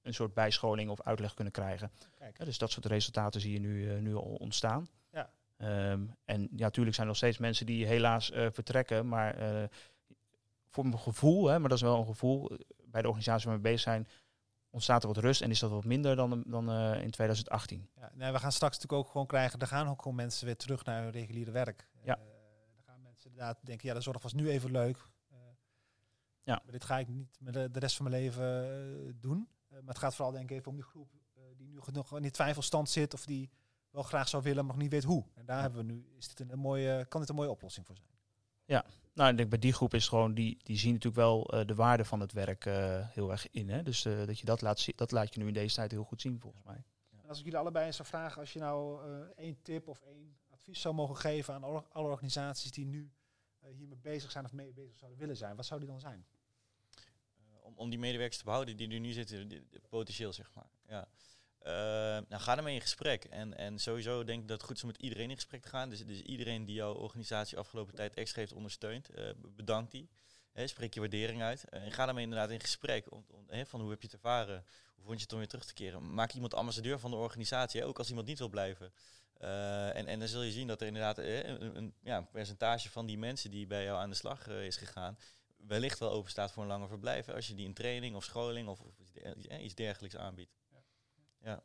een 0.04 0.14
soort 0.14 0.34
bijscholing 0.34 0.90
of 0.90 1.02
uitleg 1.02 1.34
kunnen 1.34 1.54
krijgen? 1.54 1.92
Ja, 2.20 2.46
dus 2.46 2.58
dat 2.58 2.72
soort 2.72 2.86
resultaten 2.86 3.42
zie 3.42 3.54
je 3.54 3.60
nu, 3.60 3.94
uh, 3.94 4.00
nu 4.00 4.16
al 4.16 4.22
ontstaan. 4.40 4.88
Ja. 5.12 5.30
Um, 5.92 6.16
en 6.26 6.42
ja, 6.42 6.64
natuurlijk 6.64 6.96
zijn 6.96 7.08
er 7.08 7.14
nog 7.14 7.22
steeds 7.22 7.38
mensen 7.38 7.66
die 7.66 7.86
helaas 7.86 8.32
uh, 8.32 8.48
vertrekken. 8.52 9.08
Maar 9.08 9.36
voor 10.70 10.84
mijn 10.84 11.00
gevoel, 11.00 11.48
hè, 11.48 11.60
maar 11.60 11.70
dat 11.70 11.78
is 11.78 11.84
wel 11.84 12.00
een 12.00 12.06
gevoel 12.06 12.58
bij 12.86 13.02
de 13.02 13.08
organisatie 13.08 13.48
waar 13.48 13.56
we 13.56 13.62
bezig 13.62 13.80
zijn, 13.80 14.08
ontstaat 14.74 15.02
er 15.02 15.08
wat 15.08 15.18
rust 15.18 15.42
en 15.42 15.50
is 15.50 15.60
dat 15.60 15.70
wat 15.70 15.84
minder 15.84 16.16
dan, 16.16 16.44
dan 16.48 16.70
uh, 16.70 17.02
in 17.02 17.12
2018. 17.12 17.90
Ja, 17.96 18.12
nee, 18.14 18.32
we 18.32 18.40
gaan 18.40 18.52
straks 18.52 18.76
natuurlijk 18.76 19.04
ook 19.04 19.12
gewoon 19.12 19.28
krijgen, 19.28 19.60
er 19.60 19.68
gaan 19.68 19.90
ook 19.90 20.02
gewoon 20.02 20.18
mensen 20.18 20.46
weer 20.46 20.56
terug 20.56 20.86
naar 20.86 21.04
hun 21.04 21.12
reguliere 21.12 21.52
werk. 21.52 21.88
Ja. 22.04 22.18
Uh, 22.18 22.24
dan 22.76 22.84
gaan 22.86 23.02
mensen 23.02 23.30
inderdaad 23.30 23.60
denken, 23.62 23.88
ja, 23.88 23.94
de 23.94 24.02
zorg 24.02 24.22
was 24.22 24.34
nu 24.34 24.50
even 24.50 24.72
leuk. 24.72 24.98
Uh, 25.32 25.38
ja. 26.44 26.62
Maar 26.64 26.72
dit 26.72 26.84
ga 26.84 27.00
ik 27.00 27.08
niet 27.08 27.38
met 27.40 27.54
de, 27.54 27.72
de 27.72 27.80
rest 27.80 27.96
van 27.96 28.10
mijn 28.10 28.22
leven 28.22 29.18
doen. 29.20 29.48
Maar 29.74 29.94
het 29.94 29.98
gaat 29.98 30.16
vooral 30.16 30.34
denk 30.34 30.50
ik 30.50 30.58
even 30.58 30.70
om 30.70 30.76
die 30.76 30.86
groep 30.86 31.12
die 31.58 31.68
nu 31.68 31.80
nog 31.92 32.16
in 32.16 32.22
die 32.22 32.32
twijfelstand 32.32 32.90
zit 32.90 33.14
of 33.14 33.26
die 33.26 33.50
wel 33.90 34.04
graag 34.04 34.30
zou 34.30 34.44
willen, 34.44 34.66
maar 34.66 34.74
nog 34.74 34.84
niet 34.84 34.92
weet 34.92 35.04
hoe. 35.04 35.26
En 35.34 35.46
daar 35.46 35.62
hebben 35.62 35.86
we 35.86 35.92
nu, 35.92 36.08
is 36.18 36.28
dit 36.28 36.40
een, 36.40 36.52
een 36.52 36.60
mooie, 36.60 37.06
kan 37.06 37.20
dit 37.20 37.30
een 37.30 37.36
mooie 37.36 37.50
oplossing 37.50 37.86
voor 37.86 37.96
zijn. 37.96 38.08
Ja, 38.66 38.86
nou, 39.14 39.32
ik 39.32 39.38
denk 39.38 39.50
bij 39.50 39.60
die 39.60 39.74
groep 39.74 39.94
is 39.94 40.08
gewoon, 40.08 40.34
die, 40.34 40.58
die 40.64 40.78
zien 40.78 40.94
natuurlijk 40.94 41.22
wel 41.22 41.56
uh, 41.56 41.66
de 41.66 41.76
waarde 41.76 42.06
van 42.06 42.20
het 42.20 42.32
werk 42.32 42.66
uh, 42.66 43.08
heel 43.10 43.32
erg 43.32 43.50
in. 43.50 43.70
Hè? 43.70 43.84
Dus 43.84 44.06
uh, 44.06 44.26
dat 44.26 44.40
je 44.40 44.46
dat 44.46 44.62
laat 44.62 44.80
zien, 44.80 44.94
dat 44.96 45.12
laat 45.12 45.34
je 45.34 45.40
nu 45.40 45.48
in 45.48 45.54
deze 45.54 45.76
tijd 45.76 45.92
heel 45.92 46.04
goed 46.04 46.22
zien 46.22 46.40
volgens 46.40 46.64
mij. 46.64 46.84
En 47.22 47.30
als 47.30 47.38
ik 47.38 47.44
jullie 47.44 47.60
allebei 47.60 47.86
eens 47.86 47.96
zou 47.96 48.08
vragen, 48.08 48.40
als 48.40 48.54
je 48.54 48.60
nou 48.60 49.02
één 49.36 49.62
tip 49.62 49.88
of 49.88 50.02
één 50.02 50.38
advies 50.50 50.82
zou 50.82 50.96
mogen 50.96 51.18
geven 51.18 51.54
aan 51.54 51.64
alle, 51.64 51.84
alle 51.92 52.10
organisaties 52.10 52.72
die 52.72 52.86
nu 52.86 53.12
hiermee 53.76 53.98
bezig 53.98 54.32
zijn 54.32 54.46
of 54.46 54.54
mee 54.54 54.74
bezig 54.74 54.98
zouden 54.98 55.20
willen 55.20 55.38
zijn, 55.38 55.56
wat 55.56 55.66
zou 55.66 55.80
die 55.80 55.90
dan 55.90 56.00
zijn? 56.00 56.26
Om, 57.76 57.90
die 57.90 58.00
medewerkers 58.00 58.38
te 58.38 58.44
behouden 58.44 58.78
die 58.78 58.92
er 58.92 59.00
nu 59.00 59.12
zitten, 59.12 59.68
potentieel 59.90 60.34
zeg 60.34 60.50
maar. 60.54 60.70
Ja. 60.88 61.08
Uh, 61.66 61.72
nou, 62.30 62.42
ga 62.42 62.58
ermee 62.58 62.76
in 62.76 62.82
gesprek. 62.82 63.24
En, 63.24 63.58
en 63.58 63.80
sowieso 63.80 64.24
denk 64.24 64.42
ik 64.42 64.48
dat 64.48 64.58
het 64.58 64.66
goed 64.66 64.76
is 64.76 64.82
om 64.82 64.88
met 64.88 65.02
iedereen 65.02 65.30
in 65.30 65.36
gesprek 65.36 65.62
te 65.62 65.68
gaan. 65.68 65.90
Dus, 65.90 66.06
dus 66.06 66.22
iedereen 66.22 66.66
die 66.66 66.76
jouw 66.76 66.94
organisatie 66.94 67.58
afgelopen 67.58 67.96
tijd 67.96 68.14
extra 68.14 68.40
heeft 68.40 68.54
ondersteund, 68.54 69.10
uh, 69.18 69.30
bedankt 69.56 69.92
die. 69.92 70.10
He, 70.52 70.68
spreek 70.68 70.94
je 70.94 71.00
waardering 71.00 71.42
uit. 71.42 71.70
En 71.70 71.92
ga 71.92 72.06
daarmee 72.06 72.24
inderdaad 72.24 72.50
in 72.50 72.60
gesprek. 72.60 73.12
Om, 73.12 73.26
om, 73.28 73.66
van 73.66 73.82
hoe 73.82 73.90
heb 73.90 74.02
je 74.02 74.08
het 74.08 74.16
ervaren? 74.16 74.66
Hoe 74.96 75.06
vond 75.06 75.18
je 75.18 75.24
het 75.24 75.34
om 75.34 75.40
weer 75.40 75.48
terug 75.48 75.66
te 75.66 75.74
keren? 75.74 76.14
Maak 76.14 76.34
iemand 76.34 76.54
ambassadeur 76.54 77.00
van 77.00 77.12
de 77.12 77.18
organisatie, 77.18 77.86
ook 77.86 77.98
als 77.98 78.10
iemand 78.10 78.28
niet 78.28 78.40
wil 78.40 78.50
blijven. 78.50 78.94
en, 79.94 80.08
en 80.08 80.20
dan 80.20 80.28
zul 80.28 80.42
je 80.42 80.52
zien 80.52 80.68
dat 80.68 80.82
er 80.82 80.88
inderdaad 80.88 81.18
een, 81.18 81.78
een, 81.78 81.94
ja, 82.04 82.22
percentage 82.22 82.90
van 82.90 83.06
die 83.06 83.18
mensen 83.18 83.52
die 83.52 83.68
bij 83.68 83.84
jou 83.84 84.00
aan 84.00 84.10
de 84.10 84.16
slag 84.16 84.48
is 84.48 84.78
gegaan, 84.78 85.18
wellicht 85.68 86.00
wel 86.00 86.12
open 86.12 86.32
staat 86.32 86.52
voor 86.52 86.64
een 86.64 86.70
langer 86.70 86.88
verblijf. 86.88 87.30
Als 87.30 87.48
je 87.48 87.56
die 87.56 87.68
een 87.68 87.74
training 87.74 88.16
of 88.16 88.24
scholing 88.24 88.68
of, 88.68 88.80
of 88.80 88.94
iets 89.60 89.76
dergelijks 89.76 90.18
aanbiedt. 90.18 90.56
Ja. 91.44 91.64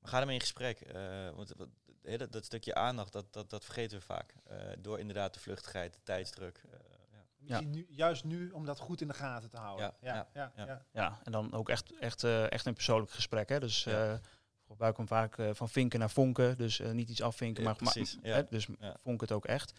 Maar 0.00 0.10
ga 0.10 0.20
ermee 0.20 0.34
in 0.34 0.40
gesprek. 0.40 0.94
Uh, 0.94 1.30
want 1.30 1.52
dat, 2.08 2.32
dat, 2.32 2.44
stukje 2.44 2.74
aandacht, 2.74 3.12
dat, 3.12 3.32
dat, 3.32 3.50
dat 3.50 3.64
vergeten 3.64 3.98
we 3.98 4.04
vaak. 4.04 4.34
Uh, 4.50 4.56
door 4.78 4.98
inderdaad 4.98 5.34
de 5.34 5.40
vluchtigheid, 5.40 5.94
de 5.94 6.02
tijdsdruk. 6.02 6.62
Uh, 6.66 6.72
ja. 7.38 7.60
Nu, 7.60 7.86
juist 7.88 8.24
nu 8.24 8.50
om 8.50 8.64
dat 8.64 8.78
goed 8.78 9.00
in 9.00 9.08
de 9.08 9.14
gaten 9.14 9.50
te 9.50 9.56
houden. 9.56 9.94
Ja, 10.00 10.28
ja, 10.34 10.52
ja, 10.56 10.84
ja. 10.92 11.20
en 11.24 11.32
dan 11.32 11.52
ook 11.52 11.68
echt, 11.68 11.98
echt, 11.98 12.24
echt 12.24 12.66
een 12.66 12.74
persoonlijk 12.74 13.10
gesprek. 13.10 13.48
Hè? 13.48 13.60
Dus 13.60 13.84
ja. 13.84 14.20
gebruik 14.66 14.96
hem 14.96 15.06
vaak 15.06 15.36
van 15.52 15.68
vinken 15.68 15.98
naar 15.98 16.10
vonken. 16.10 16.56
Dus 16.56 16.78
niet 16.78 17.08
iets 17.08 17.22
afvinken, 17.22 17.64
maar, 17.64 17.76
precies, 17.76 18.18
maar 18.22 18.48
dus 18.48 18.66
vonk 19.02 19.20
het 19.20 19.32
ook 19.32 19.46
echt. 19.46 19.72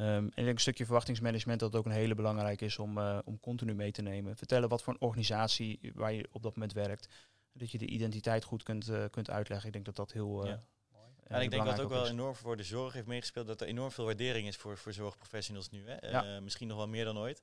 Um, 0.00 0.06
en 0.06 0.26
ik 0.26 0.34
denk 0.34 0.48
een 0.48 0.58
stukje 0.58 0.84
verwachtingsmanagement 0.84 1.60
dat 1.60 1.76
ook 1.76 1.86
een 1.86 1.92
hele 1.92 2.14
belangrijk 2.14 2.60
is 2.60 2.78
om, 2.78 2.98
om 3.24 3.40
continu 3.40 3.74
mee 3.74 3.92
te 3.92 4.02
nemen. 4.02 4.36
Vertellen 4.36 4.68
wat 4.68 4.82
voor 4.82 4.92
een 4.92 5.00
organisatie 5.00 5.92
waar 5.94 6.12
je 6.12 6.28
op 6.32 6.42
dat 6.42 6.54
moment 6.54 6.72
werkt 6.72 7.08
dat 7.52 7.70
je 7.70 7.78
de 7.78 7.86
identiteit 7.86 8.44
goed 8.44 8.62
kunt, 8.62 8.88
uh, 8.88 9.04
kunt 9.10 9.30
uitleggen. 9.30 9.66
Ik 9.66 9.72
denk 9.72 9.84
dat 9.84 9.96
dat 9.96 10.12
heel. 10.12 10.44
Uh, 10.44 10.50
ja. 10.50 10.62
Ja, 11.28 11.36
en 11.36 11.42
ik 11.42 11.50
denk 11.50 11.64
dat 11.64 11.72
het 11.72 11.82
ook 11.82 11.90
wel 11.90 12.08
enorm 12.08 12.34
voor 12.34 12.56
de 12.56 12.62
zorg 12.62 12.92
heeft 12.92 13.06
meegespeeld 13.06 13.46
dat 13.46 13.60
er 13.60 13.66
enorm 13.66 13.90
veel 13.90 14.04
waardering 14.04 14.46
is 14.46 14.56
voor, 14.56 14.78
voor 14.78 14.92
zorgprofessionals 14.92 15.70
nu. 15.70 15.88
Hè? 15.88 16.08
Ja. 16.08 16.34
Uh, 16.34 16.42
misschien 16.42 16.68
nog 16.68 16.76
wel 16.76 16.88
meer 16.88 17.04
dan 17.04 17.18
ooit. 17.18 17.42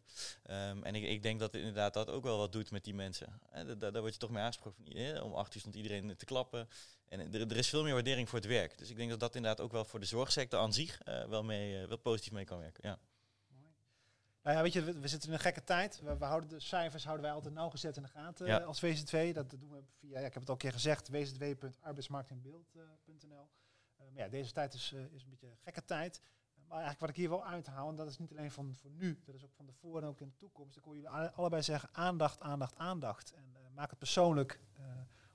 Um, 0.50 0.84
en 0.84 0.96
ik, 0.96 1.04
ik 1.04 1.24
denk 1.24 1.40
dat 1.40 1.56
inderdaad 1.56 1.94
dat 1.94 2.10
ook 2.10 2.24
wel 2.24 2.38
wat 2.38 2.52
doet 2.52 2.72
met 2.72 2.84
die 2.84 2.94
mensen. 2.94 3.42
Daar, 3.52 3.92
daar 3.92 4.02
word 4.02 4.14
je 4.14 4.20
toch 4.20 4.30
mee 4.30 4.44
aangesproken. 4.44 5.24
Om 5.24 5.34
acht 5.34 5.56
uur 5.56 5.60
stond 5.60 5.76
iedereen 5.76 6.16
te 6.18 6.26
klappen. 6.26 6.68
En 7.08 7.34
er, 7.34 7.42
er, 7.42 7.58
is 7.58 7.70
veel 7.70 7.84
meer 7.84 7.94
waardering 7.94 8.30
voor 8.30 8.40
het 8.40 8.48
werk. 8.48 8.78
Dus 8.78 8.90
ik 8.90 8.96
denk 8.96 9.10
dat 9.10 9.20
dat 9.20 9.36
inderdaad 9.36 9.66
ook 9.66 9.72
wel 9.72 9.86
voor 9.86 10.00
de 10.00 10.06
zorgsector 10.06 10.60
aan 10.60 10.74
zich 10.74 11.02
wel, 11.30 11.44
mee, 11.44 11.88
wel 11.88 11.98
positief 11.98 12.32
mee 12.32 12.46
kan 12.46 12.60
werken. 12.60 12.90
Ja. 12.90 13.00
Nou 14.48 14.60
ja, 14.60 14.66
weet 14.66 14.74
je, 14.74 14.84
we, 15.00 15.08
zitten 15.08 15.30
in 15.30 15.36
een 15.36 15.42
gekke 15.42 15.64
tijd. 15.64 16.02
We, 16.02 16.18
we, 16.18 16.26
houden 16.26 16.50
de 16.50 16.60
cijfers 16.60 17.04
houden 17.04 17.26
wij 17.26 17.34
altijd 17.34 17.54
nauwgezet 17.54 17.98
in 17.98 18.04
de 18.04 18.10
gaten 18.10 18.46
ja. 18.46 18.58
als 18.58 18.80
VZW. 18.80 19.34
Dat 19.34 19.50
doen 19.50 19.72
we 19.72 19.84
via, 20.00 20.20
ja, 20.20 20.26
ik 20.26 20.34
heb 20.34 20.34
het 20.34 20.48
al 20.48 20.54
een 20.54 20.60
keer 20.60 20.72
gezegd, 20.72 21.10
wzw.arbeidsmarktinbeeld.nl. 21.10 23.50
Maar 23.98 24.08
ja, 24.14 24.28
deze 24.28 24.52
tijd 24.52 24.74
is, 24.74 24.94
is 25.12 25.24
een 25.24 25.30
beetje 25.30 25.48
een 25.48 25.58
gekke 25.64 25.86
tijd. 25.86 26.22
maar 26.56 26.70
eigenlijk 26.70 27.00
wat 27.00 27.10
ik 27.10 27.16
hier 27.16 27.30
wil 27.30 27.46
uithouden, 27.46 27.96
dat 27.96 28.08
is 28.08 28.18
niet 28.18 28.32
alleen 28.32 28.52
van 28.52 28.76
voor 28.76 28.92
nu, 28.92 29.20
dat 29.26 29.36
is 29.36 29.44
ook 29.44 29.54
van 29.54 29.66
de 29.66 29.74
voor 29.74 30.02
en 30.02 30.08
ook 30.08 30.22
in 30.22 30.28
de 30.28 30.36
toekomst. 30.36 30.78
Ik 30.78 30.84
hoor 30.84 30.96
jullie 30.96 31.10
allebei 31.10 31.64
zeggen 31.64 31.90
aandacht, 31.92 32.40
aandacht, 32.40 32.78
aandacht. 32.78 33.34
En 33.34 33.54
uh, 33.54 33.60
maak 33.74 33.90
het 33.90 34.00
persoonlijk 34.00 34.60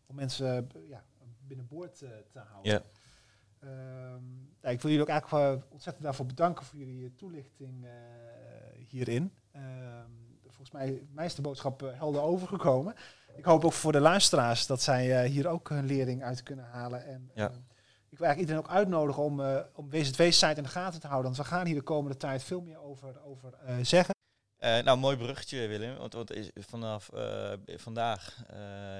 om 0.06 0.14
mensen 0.14 0.68
ja, 0.88 1.04
binnenboord 1.54 1.98
te 2.32 2.38
houden. 2.38 2.72
Ja. 2.72 2.82
Um, 4.14 4.54
ja, 4.62 4.68
ik 4.68 4.80
wil 4.80 4.90
jullie 4.90 5.06
ook 5.06 5.12
eigenlijk 5.12 5.64
ontzettend 5.70 6.04
daarvoor 6.04 6.26
bedanken 6.26 6.64
voor 6.64 6.78
jullie 6.78 7.14
toelichting 7.14 7.86
hierin. 8.88 9.32
Ehm, 9.52 10.10
volgens 10.42 10.70
mij, 10.70 11.02
mij 11.14 11.24
is 11.24 11.34
de 11.34 11.42
boodschap 11.42 11.82
eh, 11.82 11.98
helder 11.98 12.22
overgekomen. 12.22 12.94
Ik 13.36 13.44
hoop 13.44 13.64
ook 13.64 13.72
voor 13.72 13.92
de 13.92 14.00
luisteraars 14.00 14.66
dat 14.66 14.82
zij 14.82 15.24
uh, 15.24 15.30
hier 15.30 15.48
ook 15.48 15.68
hun 15.68 15.86
lering 15.86 16.22
uit 16.22 16.42
kunnen 16.42 16.64
halen. 16.64 17.04
En 17.04 17.30
ja. 17.34 17.50
uh, 17.50 17.56
ik 18.08 18.18
wil 18.18 18.26
eigenlijk 18.26 18.38
iedereen 18.38 18.62
ook 18.62 18.78
uitnodigen 18.78 19.22
om, 19.22 19.40
om 19.74 19.90
WZW-site 19.90 20.56
in 20.56 20.62
de 20.62 20.68
gaten 20.68 21.00
te 21.00 21.06
houden. 21.06 21.32
Want 21.32 21.48
we 21.48 21.54
gaan 21.54 21.66
hier 21.66 21.74
de 21.74 21.82
komende 21.82 22.16
tijd 22.16 22.42
veel 22.42 22.60
meer 22.60 22.82
over, 22.82 23.20
over 23.24 23.54
zeggen. 23.82 24.14
Nou, 24.62 24.98
mooi 24.98 25.16
bruggetje 25.16 25.66
Willem. 25.66 25.96
Want, 25.96 26.12
want 26.12 26.32
is, 26.32 26.50
vanaf 26.54 27.10
vandaag 27.66 28.44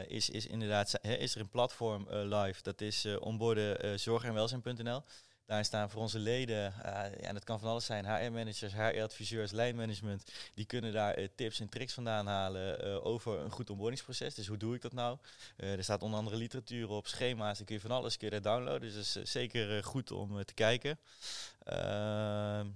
is, 0.07 0.31
is 0.31 0.47
inderdaad 0.47 0.99
is 1.03 1.35
er 1.35 1.41
een 1.41 1.49
platform 1.49 2.07
live. 2.11 2.63
Dat 2.63 2.81
is 2.81 3.07
onboorden 3.19 4.01
zorg 4.01 4.25
en 4.25 4.35
welzijn.nl. 4.35 5.03
Daar 5.47 5.65
staan 5.65 5.91
voor 5.91 6.01
onze 6.01 6.19
leden, 6.19 6.75
ja, 7.21 7.33
dat 7.33 7.45
kan 7.45 7.61
van 7.61 7.69
alles 7.69 7.85
zijn, 7.85 8.05
HR-managers, 8.05 8.75
HR-adviseurs, 8.75 9.51
lijnmanagement, 9.51 10.33
die 10.55 10.65
kunnen 10.65 10.93
daar 10.93 11.29
tips 11.35 11.61
en 11.61 11.69
tricks 11.69 11.93
vandaan 11.93 12.27
halen 12.27 13.03
over 13.03 13.41
een 13.41 13.51
goed 13.51 13.71
onboardingsproces. 13.71 14.35
Dus 14.35 14.47
hoe 14.47 14.57
doe 14.57 14.75
ik 14.75 14.83
dat 14.83 14.93
nou? 14.93 15.19
er 15.57 15.85
staat 15.85 16.03
onder 16.03 16.19
andere 16.19 16.37
literatuur 16.37 16.89
op, 16.89 17.07
schema's, 17.07 17.57
dan 17.57 17.67
kun 17.67 17.75
je 17.75 17.81
van 17.81 17.91
alles 17.91 18.17
kun 18.17 18.43
downloaden. 18.43 18.81
Dus 18.81 18.95
dat 18.95 19.25
is 19.25 19.31
zeker 19.33 19.85
goed 19.85 20.11
om 20.11 20.45
te 20.45 20.55
kijken. 20.55 20.99
Ehm, 21.65 22.67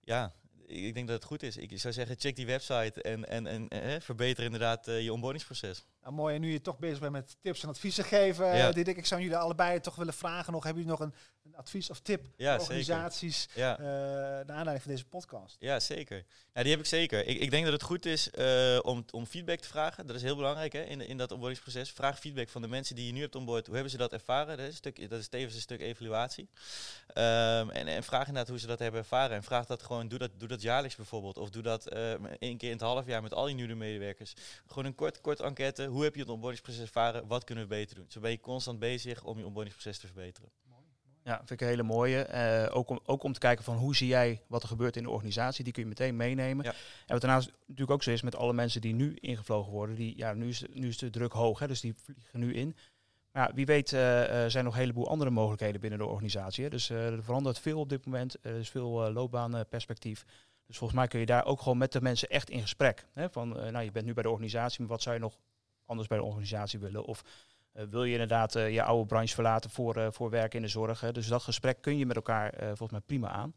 ja, 0.00 0.32
ik 0.66 0.94
denk 0.94 1.06
dat 1.06 1.16
het 1.16 1.24
goed 1.24 1.42
is. 1.42 1.56
Ik 1.56 1.78
zou 1.78 1.94
zeggen, 1.94 2.16
check 2.18 2.36
die 2.36 2.46
website 2.46 3.02
en, 3.02 3.28
en, 3.28 3.46
en 3.46 3.68
eh, 3.68 4.00
verbeter 4.00 4.44
inderdaad 4.44 4.88
uh, 4.88 5.02
je 5.02 5.12
onboardingsproces. 5.12 5.84
Nou, 6.06 6.18
mooi. 6.18 6.34
En 6.34 6.40
nu 6.40 6.52
je 6.52 6.60
toch 6.60 6.78
bezig 6.78 6.98
bent 6.98 7.12
met 7.12 7.36
tips 7.40 7.62
en 7.62 7.68
adviezen 7.68 8.04
geven, 8.04 8.56
ja. 8.56 8.68
uh, 8.68 8.74
dit 8.74 8.88
ik, 8.88 8.96
ik 8.96 9.06
zou 9.06 9.20
jullie 9.20 9.36
allebei 9.36 9.80
toch 9.80 9.94
willen 9.94 10.14
vragen 10.14 10.52
nog, 10.52 10.64
hebben 10.64 10.82
jullie 10.82 10.98
nog 10.98 11.08
een, 11.08 11.14
een 11.42 11.56
advies 11.56 11.90
of 11.90 12.00
tip 12.00 12.26
ja, 12.36 12.52
voor 12.54 12.60
organisaties 12.60 13.48
ja. 13.54 13.76
naar 13.78 14.50
aanleiding 14.50 14.82
van 14.82 14.90
deze 14.90 15.04
podcast? 15.04 15.56
Ja, 15.58 15.80
zeker. 15.80 16.24
Ja, 16.54 16.62
die 16.62 16.70
heb 16.70 16.80
ik 16.80 16.86
zeker. 16.86 17.26
Ik, 17.26 17.40
ik 17.40 17.50
denk 17.50 17.64
dat 17.64 17.72
het 17.72 17.82
goed 17.82 18.06
is 18.06 18.30
om, 18.82 19.04
om 19.10 19.26
feedback 19.26 19.58
te 19.58 19.68
vragen. 19.68 20.06
Dat 20.06 20.16
is 20.16 20.22
heel 20.22 20.36
belangrijk 20.36 20.72
hè, 20.72 20.82
in, 20.82 21.00
in 21.00 21.16
dat 21.16 21.32
onboardingsproces. 21.32 21.90
Vraag 21.90 22.18
feedback 22.18 22.48
van 22.48 22.62
de 22.62 22.68
mensen 22.68 22.96
die 22.96 23.06
je 23.06 23.12
nu 23.12 23.20
hebt 23.20 23.34
onboord. 23.34 23.66
Hoe 23.66 23.74
hebben 23.74 23.92
ze 23.92 23.98
dat 23.98 24.12
ervaren? 24.12 24.56
Dat 24.56 24.66
is, 24.66 24.72
een 24.72 24.76
stuk, 24.76 25.10
dat 25.10 25.20
is 25.20 25.28
tevens 25.28 25.54
een 25.54 25.60
stuk 25.60 25.80
evaluatie. 25.80 26.48
Um, 27.08 27.70
en, 27.70 27.86
en 27.86 28.02
vraag 28.02 28.26
inderdaad 28.26 28.48
hoe 28.48 28.58
ze 28.58 28.66
dat 28.66 28.78
hebben 28.78 29.00
ervaren. 29.00 29.36
En 29.36 29.42
vraag 29.42 29.66
dat 29.66 29.82
gewoon, 29.82 30.08
doe 30.08 30.18
dat, 30.18 30.30
doe 30.36 30.48
dat 30.48 30.62
jaarlijks 30.62 30.96
bijvoorbeeld. 30.96 31.38
Of 31.38 31.50
doe 31.50 31.62
dat 31.62 31.92
uh, 31.92 32.12
één 32.38 32.56
keer 32.56 32.70
in 32.70 32.76
het 32.76 32.80
half 32.80 33.06
jaar 33.06 33.22
met 33.22 33.34
al 33.34 33.44
die 33.44 33.54
nieuwe 33.54 33.74
medewerkers. 33.74 34.34
Gewoon 34.66 34.84
een 34.84 34.94
kort, 34.94 35.20
kort 35.20 35.40
enquête. 35.40 35.84
Hoe 35.96 36.04
heb 36.04 36.14
je 36.14 36.20
het 36.20 36.30
onboardingsproces 36.30 36.80
ervaren? 36.80 37.26
Wat 37.26 37.44
kunnen 37.44 37.64
we 37.64 37.70
beter 37.70 37.96
doen? 37.96 38.04
Zo 38.08 38.20
ben 38.20 38.30
je 38.30 38.40
constant 38.40 38.78
bezig 38.78 39.24
om 39.24 39.38
je 39.38 39.46
onboardingsproces 39.46 39.98
te 39.98 40.06
verbeteren. 40.06 40.50
Ja, 41.24 41.36
vind 41.36 41.50
ik 41.50 41.60
een 41.60 41.66
hele 41.66 41.82
mooie. 41.82 42.22
Eh, 42.22 42.76
ook, 42.76 42.88
om, 42.88 43.00
ook 43.04 43.22
om 43.22 43.32
te 43.32 43.38
kijken 43.38 43.64
van 43.64 43.76
hoe 43.76 43.96
zie 43.96 44.06
jij 44.08 44.42
wat 44.46 44.62
er 44.62 44.68
gebeurt 44.68 44.96
in 44.96 45.02
de 45.02 45.10
organisatie. 45.10 45.64
Die 45.64 45.72
kun 45.72 45.82
je 45.82 45.88
meteen 45.88 46.16
meenemen. 46.16 46.64
Ja. 46.64 46.70
En 46.70 47.12
wat 47.12 47.20
daarnaast 47.20 47.52
natuurlijk 47.60 47.90
ook 47.90 48.02
zo 48.02 48.10
is 48.10 48.22
met 48.22 48.36
alle 48.36 48.52
mensen 48.52 48.80
die 48.80 48.94
nu 48.94 49.14
ingevlogen 49.14 49.72
worden. 49.72 49.96
Die, 49.96 50.16
ja, 50.16 50.32
nu, 50.34 50.48
is, 50.48 50.58
de- 50.58 50.68
nu 50.72 50.88
is 50.88 50.98
de 50.98 51.10
druk 51.10 51.32
hoog, 51.32 51.58
hè, 51.58 51.66
dus 51.66 51.80
die 51.80 51.94
vliegen 51.94 52.40
nu 52.40 52.54
in. 52.54 52.76
Maar 53.32 53.48
ja, 53.48 53.54
wie 53.54 53.66
weet 53.66 53.92
eh, 53.92 54.00
zijn 54.00 54.52
er 54.54 54.62
nog 54.62 54.72
een 54.74 54.80
heleboel 54.80 55.08
andere 55.08 55.30
mogelijkheden 55.30 55.80
binnen 55.80 55.98
de 55.98 56.06
organisatie. 56.06 56.64
Hè. 56.64 56.70
Dus 56.70 56.90
er 56.90 57.22
verandert 57.24 57.58
veel 57.58 57.80
op 57.80 57.88
dit 57.88 58.06
moment. 58.06 58.36
Er 58.42 58.54
is 58.56 58.68
veel 58.70 59.12
loopbaanperspectief. 59.12 60.24
Dus 60.66 60.76
volgens 60.76 60.98
mij 60.98 61.08
kun 61.08 61.20
je 61.20 61.26
daar 61.26 61.44
ook 61.44 61.60
gewoon 61.60 61.78
met 61.78 61.92
de 61.92 62.00
mensen 62.00 62.28
echt 62.28 62.50
in 62.50 62.60
gesprek. 62.60 63.06
Hè, 63.12 63.30
van, 63.30 63.48
nou, 63.48 63.80
je 63.80 63.90
bent 63.92 64.06
nu 64.06 64.14
bij 64.14 64.22
de 64.22 64.30
organisatie, 64.30 64.80
maar 64.80 64.88
wat 64.88 65.02
zou 65.02 65.14
je 65.14 65.20
nog 65.20 65.38
anders 65.86 66.08
bij 66.08 66.18
de 66.18 66.24
organisatie 66.24 66.78
willen? 66.78 67.04
Of 67.04 67.22
eh, 67.72 67.84
wil 67.90 68.04
je 68.04 68.12
inderdaad 68.12 68.54
eh, 68.54 68.72
je 68.72 68.82
oude 68.82 69.06
branche 69.06 69.34
verlaten 69.34 69.70
voor, 69.70 69.96
eh, 69.96 70.06
voor 70.10 70.30
werk 70.30 70.54
in 70.54 70.62
de 70.62 70.68
zorg? 70.68 71.00
Hè? 71.00 71.12
Dus 71.12 71.26
dat 71.28 71.42
gesprek 71.42 71.80
kun 71.80 71.98
je 71.98 72.06
met 72.06 72.16
elkaar 72.16 72.50
eh, 72.52 72.66
volgens 72.66 72.90
mij 72.90 73.00
prima 73.00 73.28
aan. 73.28 73.54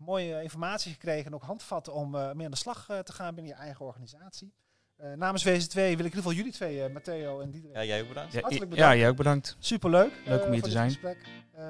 mooie 0.00 0.42
informatie 0.42 0.92
gekregen 0.92 1.26
en 1.26 1.34
ook 1.34 1.42
handvatten 1.42 1.92
om 1.92 2.14
eh, 2.14 2.32
mee 2.32 2.44
aan 2.44 2.50
de 2.50 2.56
slag 2.56 2.86
te 2.86 3.12
gaan 3.12 3.34
binnen 3.34 3.52
je 3.52 3.58
eigen 3.58 3.86
organisatie. 3.86 4.52
Eh, 5.00 5.12
namens 5.16 5.44
WZ2 5.44 5.72
wil 5.74 5.82
ik 5.84 5.98
in 5.98 6.04
ieder 6.04 6.10
geval 6.12 6.32
jullie 6.32 6.52
twee, 6.52 6.82
eh, 6.82 6.92
Matteo 6.92 7.40
en 7.40 7.50
Diederik, 7.50 7.76
ja, 7.76 7.84
jij 7.84 8.00
ook 8.02 8.08
bedankt. 8.08 8.32
Ja, 8.32 8.40
Hartelijk 8.40 8.70
ja, 8.70 8.76
bedankt. 8.76 8.98
jij 8.98 9.08
ook 9.08 9.16
bedankt. 9.16 9.56
superleuk. 9.58 10.12
Leuk 10.26 10.40
om 10.40 10.46
eh, 10.46 10.52
hier 10.52 10.62
te 10.62 10.70
zijn. 10.70 10.90
Gesprek. 10.90 11.16
Eh, 11.54 11.64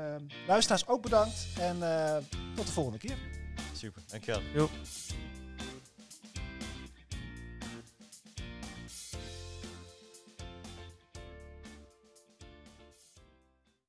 luisteraars 0.46 0.86
ook 0.86 1.02
bedankt 1.02 1.46
en 1.60 1.82
eh, 1.82 2.16
tot 2.54 2.66
de 2.66 2.72
volgende 2.72 2.98
keer. 2.98 3.16
Super, 3.72 4.02
dankjewel. 4.06 4.40
Jo. 4.54 4.68